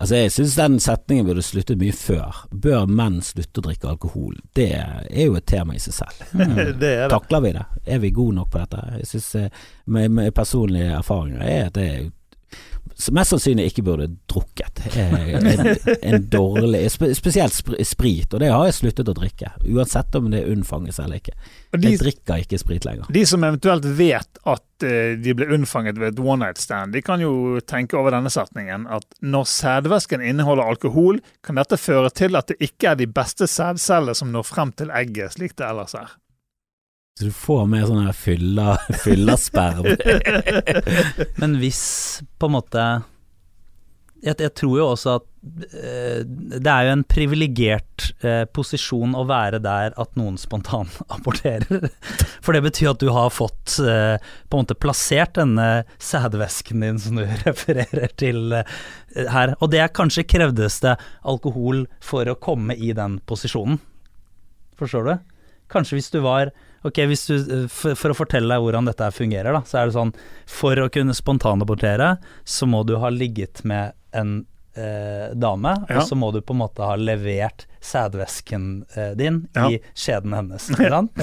[0.00, 2.44] Altså Jeg synes den setningen burde sluttet mye før.
[2.50, 4.38] Bør menn slutte å drikke alkohol?
[4.56, 6.22] Det er jo et tema i seg selv.
[6.80, 7.10] det er det.
[7.12, 7.66] Takler vi det?
[7.84, 8.86] Er vi gode nok på dette?
[9.02, 12.08] Jeg synes eh, med, med personlige erfaringer er at det så
[13.16, 14.82] mest sannsynlig ikke burde drukket.
[14.96, 17.54] En, en dårlig Spesielt
[17.86, 19.52] sprit, og det har jeg sluttet å drikke.
[19.70, 21.34] Uansett om det er unnfangelse eller ikke.
[21.72, 23.08] De, Jeg drikker ikke sprit lenger.
[23.14, 27.02] de som eventuelt vet at eh, de ble unnfanget ved et one night stand, de
[27.04, 32.36] kan jo tenke over denne setningen at når sædvæsken inneholder alkohol, kan dette føre til
[32.36, 35.94] at det ikke er de beste sædcellene som når frem til egget, slik det ellers
[35.98, 36.16] er.
[37.18, 39.88] Så du får mer sånn her fylla, fyllasperm.
[41.40, 41.82] Men hvis
[42.38, 42.90] på en måte
[44.20, 45.26] jeg, jeg tror jo også at
[45.80, 46.24] øh,
[46.60, 51.88] det er jo en privilegert øh, posisjon å være der at noen spontanaborterer.
[52.44, 57.00] For det betyr at du har fått øh, på en måte plassert denne sædvæsken din
[57.00, 58.60] som du refererer til
[59.16, 59.54] her.
[59.60, 63.80] Og det er kanskje krevdes det alkohol for å komme i den posisjonen.
[64.80, 65.14] Forstår du?
[65.72, 66.52] Kanskje hvis du var
[66.86, 69.90] Ok, hvis du, eh, for, for å fortelle deg hvordan dette fungerer, da, så er
[69.90, 70.14] det sånn
[70.48, 72.14] For å kunne spontanabortere,
[72.48, 75.98] så må du ha ligget med en eh, dame, Ja.
[76.00, 78.64] og så må du på en måte ha levert sædvæsken
[78.96, 79.68] eh, din Ja.
[79.70, 80.70] i skjeden hennes.
[80.72, 81.20] Ikke sant?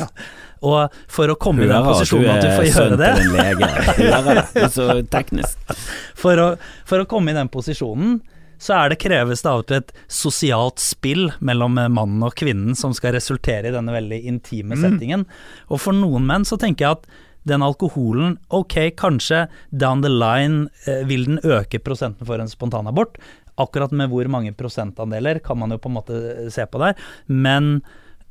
[0.62, 3.12] Og for å komme i den Hører at du posisjonen at du får gjøre det
[3.34, 3.70] lege.
[3.98, 4.48] Det.
[4.62, 5.76] Det så teknisk.
[6.24, 6.48] for å,
[6.90, 8.20] for å komme i den posisjonen,
[8.58, 12.36] så er det kreves det av og til et sosialt spill mellom eh, mannen og
[12.40, 14.82] kvinnen som skal resultere i denne veldig intime Mm.
[14.84, 15.26] settingen.
[15.70, 17.08] Og for noen menn så tenker jeg at
[17.48, 23.16] den alkoholen, ok, kanskje down the line eh, vil den øke prosenten for en spontanabort.
[23.58, 26.98] Akkurat med hvor mange prosentandeler kan man jo på en måte se på der.
[27.28, 27.82] Men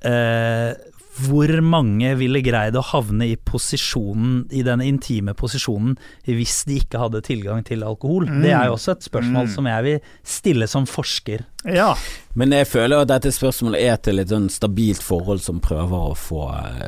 [0.05, 0.75] eh,
[1.17, 5.97] hvor mange ville greid å havne i posisjonen, i den intime posisjonen
[6.27, 8.27] hvis de ikke hadde tilgang til alkohol?
[8.29, 8.43] Mm.
[8.45, 9.55] Det er jo også et spørsmål Mm.
[9.55, 11.45] som jeg vil stille som forsker.
[11.65, 11.95] Ja.
[12.35, 16.15] Men jeg føler at dette spørsmålet er til et sånn stabilt forhold som prøver å
[16.15, 16.45] få,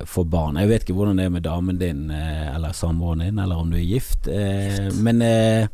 [0.06, 0.56] få barn.
[0.60, 3.70] Jeg vet ikke hvordan det er med damen din eh, eller samboeren din, eller om
[3.70, 5.66] du er gift, eh, men eh,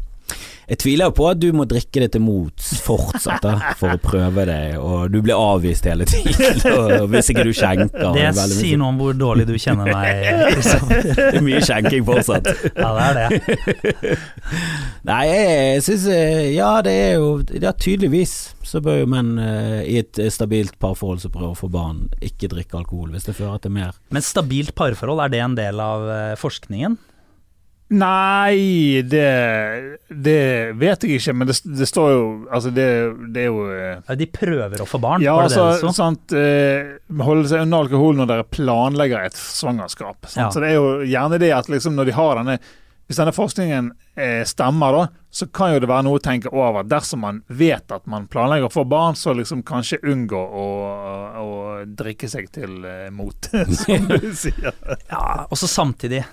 [0.68, 4.00] jeg tviler jo på at du må drikke det til mots fortsatt da, for å
[4.00, 8.14] prøve det, og du blir avvist hele tiden og hvis ikke du skjenker.
[8.16, 10.24] Det er sier noe om hvor dårlig du kjenner meg.
[10.54, 10.88] Liksom.
[10.88, 12.50] Det er mye skjenking fortsatt.
[12.72, 14.18] Ja, det er det.
[15.10, 16.04] Nei, jeg syns
[16.54, 17.28] Ja, det er jo
[17.60, 18.34] Ja, tydeligvis
[18.64, 22.48] så bør jo menn eh, i et stabilt parforhold som prøver å få barn, ikke
[22.52, 23.98] drikke alkohol hvis det fører til mer.
[24.14, 26.96] Men stabilt parforhold, er det en del av eh, forskningen?
[27.94, 29.26] Nei, det,
[30.08, 30.38] det
[30.80, 32.86] vet jeg ikke, men det, det står jo Altså, det,
[33.34, 37.66] det er jo eh, De prøver å få barn, Ja, altså, sant, eh, holde seg
[37.66, 40.26] unna alkohol når dere planlegger et svangerskap.
[40.34, 40.48] Ja.
[40.50, 42.56] Så det er jo gjerne det at liksom når de har denne
[43.04, 46.86] Hvis denne forskningen eh, stemmer, da, så kan jo det være noe å tenke over
[46.88, 50.66] dersom man vet at man planlegger å få barn, så liksom kanskje unngå å,
[51.42, 51.52] å
[51.84, 53.50] drikke seg til eh, mot,
[53.84, 54.72] som du sier.
[55.10, 56.24] Ja, og så samtidig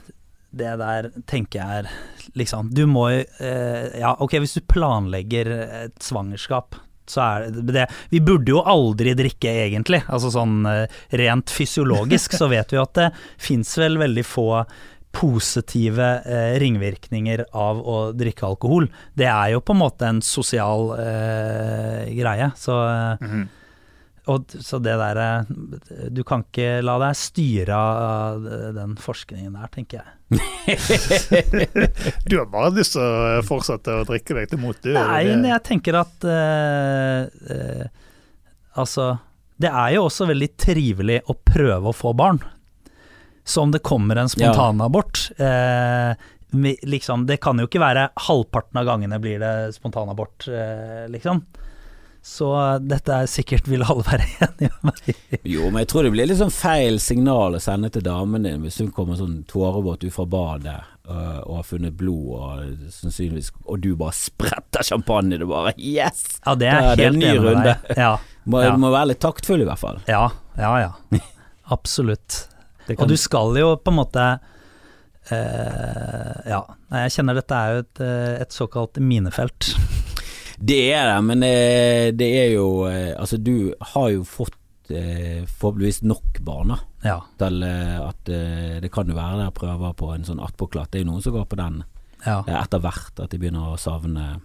[0.51, 1.89] Det der tenker jeg er
[2.35, 5.47] liksom Du må jo eh, Ja, ok, hvis du planlegger
[5.87, 6.75] et svangerskap,
[7.07, 10.01] så er det det Vi burde jo aldri drikke, egentlig.
[10.11, 10.85] Altså sånn eh,
[11.23, 13.09] rent fysiologisk så vet vi at det
[13.41, 14.49] fins vel veldig få
[15.11, 18.87] positive eh, ringvirkninger av å drikke alkohol.
[19.17, 22.51] Det er jo på en måte en sosial eh, greie.
[22.59, 23.49] Så, eh, Mhm.
[24.31, 25.19] Og, så det der
[26.13, 28.45] Du kan ikke la deg styre av
[28.77, 30.09] den forskningen der, tenker jeg.
[32.29, 34.93] Du har bare lyst til å fortsette å drikke deg til mot, du.
[34.95, 37.85] Nei, men jeg tenker at eh, eh,
[38.79, 39.09] Altså,
[39.59, 42.39] det er jo også veldig trivelig å prøve å få barn.
[43.43, 46.13] Så om det kommer en spontanabort eh,
[46.55, 51.43] mi- liksom, Det kan jo ikke være halvparten av gangene blir det spontanabort, eh, liksom.
[52.21, 52.47] Så
[52.85, 55.39] dette er sikkert vil alle være enige med meg i.
[55.55, 58.61] Jo, men jeg tror det blir litt sånn feil signal å sende til damen din
[58.61, 60.75] hvis hun kommer sånn tårevåt ut fra badet
[61.09, 66.21] øh, og har funnet blod og sannsynligvis Og du bare spretter champagne Du bare Yes!
[66.45, 67.73] Ja, det er er det en ny runde.
[67.97, 68.13] Ja,
[68.51, 68.75] Må, Ja.
[68.77, 69.99] må være litt taktfull i hvert fall.
[70.09, 70.71] ja, ja.
[70.85, 71.19] ja.
[71.75, 72.43] Absolutt.
[72.85, 72.97] Kan...
[73.01, 74.23] Og du skal jo på en måte
[75.29, 76.61] eh, Ja,
[77.01, 79.73] jeg kjenner dette er jo et, eh, et såkalt minefelt.
[80.61, 85.41] Det er det, men eh, det er jo eh, Altså, du har jo fått eh,
[85.47, 86.75] forhåpentligvis nok barn.
[87.01, 87.17] Ja.
[87.41, 90.91] Til at det kan jo være der prøver på en sånn attpåklatt.
[90.91, 91.81] Det er jo noen som går på den
[92.21, 92.43] ja.
[92.45, 94.35] etter hvert, at de begynner å savne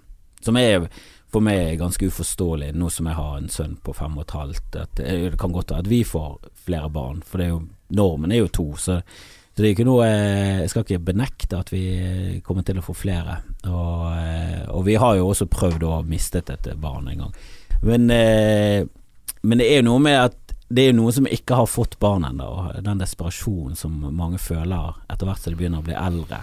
[0.40, 0.86] Som er
[1.32, 4.76] for meg ganske uforståelig, nå som jeg har en sønn på fem og et halvt.
[4.78, 7.62] At det, det kan godt være at vi får flere barn, for det er jo,
[7.98, 8.66] normen er jo to.
[8.80, 9.00] Så,
[9.57, 12.76] så det er ikke noe eh, Jeg skal ikke benekte at vi eh, kommer til
[12.76, 13.38] å få flere.
[13.64, 17.38] Og, eh, og vi har jo også prøvd å ha mistet et barn en gang.
[17.80, 21.68] Men, men det er jo noe med at det er jo noen som ikke har
[21.70, 22.48] fått barn ennå,
[22.84, 26.40] den desperasjonen som mange føler etter hvert som de begynner å bli eldre.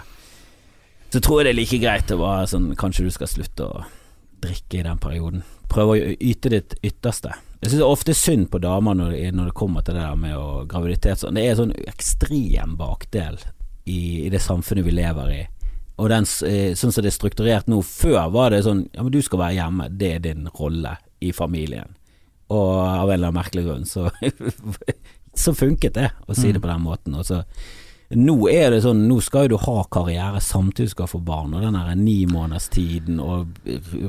[1.12, 3.82] Så tror jeg det er like greit å være sånn Kanskje du skal slutte å
[4.42, 5.44] drikke i den perioden.
[5.70, 7.36] Prøve å yte ditt ytterste.
[7.64, 10.66] Jeg syns ofte synd på damer når når det kommer til det der med å
[10.68, 11.22] graviditet.
[11.22, 11.38] Sånn.
[11.38, 13.38] Det er sånn ekstrem bakdel
[13.88, 15.42] i, i det samfunnet vi lever i.
[15.96, 17.78] Og den, eh, sånn som det er strukturert nå.
[17.80, 19.88] Før var det sånn Ja, men du skal være hjemme.
[19.96, 21.96] Det er din rolle i familien.
[22.52, 24.10] Og av en eller annen merkelig grunn så
[25.34, 27.16] Så funket det, å si det på den måten.
[27.18, 27.40] Og så
[28.14, 31.56] nå er det sånn, nå skal jo du ha karriere samtidig skal du få barn,
[31.56, 33.56] og den der ni måneders tiden og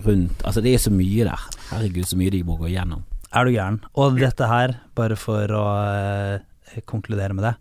[0.06, 1.48] rundt Altså det er så mye der.
[1.72, 3.02] Herregud, så mye de må gå igjennom.
[3.36, 3.82] Er du gæren?
[4.00, 7.56] Og dette her, bare for å eh, konkludere med det.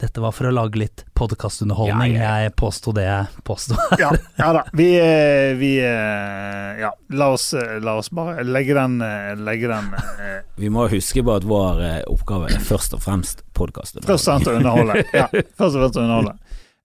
[0.00, 2.16] Dette var for å lage litt podkastunderholdning.
[2.16, 3.76] Ja, Jeg påsto det jeg påsto.
[4.00, 4.10] Ja,
[4.40, 4.64] ja da.
[4.74, 8.98] Vi, eh, vi eh, Ja, la oss, eh, la oss bare legge den,
[9.44, 9.92] legge den
[10.62, 14.16] Vi må huske på at vår oppgave er først og fremst podkastunderholdning.
[14.16, 15.04] Først og fremst å underholde.
[15.14, 16.34] Ja, først og fremst å underholde.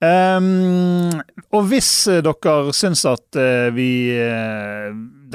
[0.05, 1.21] Ehm,
[1.55, 1.91] og hvis
[2.21, 3.39] dere syns at
[3.73, 3.89] vi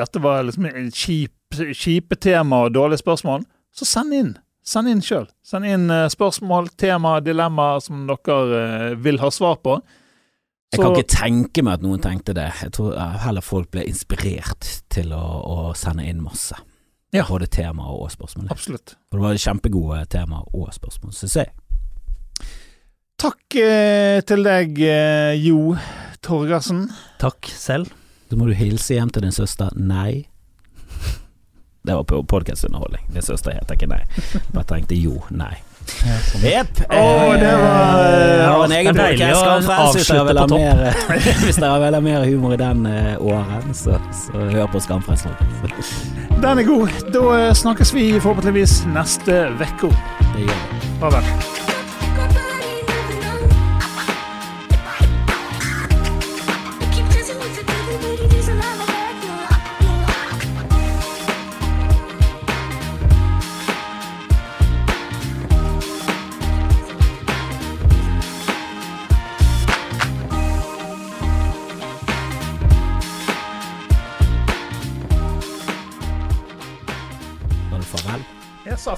[0.01, 3.45] Dette var liksom et kjip, kjipe tema og dårlige spørsmål,
[3.77, 4.35] så send inn.
[4.67, 5.27] Send inn sjøl.
[5.47, 9.79] Send inn eh, spørsmål, tema, dilemmaer som dere eh, vil ha svar på.
[10.71, 12.47] Jeg kan ikke tenke meg at noen tenkte det.
[12.63, 16.59] Jeg tror eh, heller folk ble inspirert til å, å sende inn masse.
[17.11, 17.25] Ja.
[17.27, 18.51] Både temaer og spørsmål.
[18.55, 18.95] Absolutt.
[19.11, 21.51] For det var kjempegode temaer og spørsmål, syns jeg.
[23.21, 25.75] Takk eh, til deg, eh, Jo
[26.25, 26.87] Torgersen.
[27.21, 27.91] Takk selv.
[28.31, 30.27] Så må du hilse hjem til din søster Nei.
[31.87, 33.09] Det var på podkastunderholdning.
[33.11, 34.05] Min søster heter ikke Nei.
[34.53, 35.57] Bare tenkte jo, nei.
[36.45, 36.83] Jepp.
[36.93, 37.01] Å,
[37.41, 40.83] det var, eh, har en egen podkast hvis dere vil ha mer
[41.41, 45.27] Hvis dere vil ha mer humor i den eh, åren, så, så hør på Skamfrelst.
[46.45, 47.03] Den er god.
[47.11, 49.91] Da eh, snakkes vi forhåpentligvis neste uke.
[50.37, 50.81] Det gjør vi.
[51.01, 51.80] Ha Keep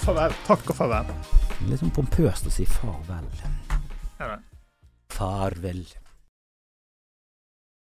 [0.04, 0.36] farvel.
[0.48, 1.10] Takk og farvel.
[1.68, 3.28] Litt sånn pompøst å si farvel.
[4.18, 4.38] Ja, da.
[5.12, 5.84] Farvel.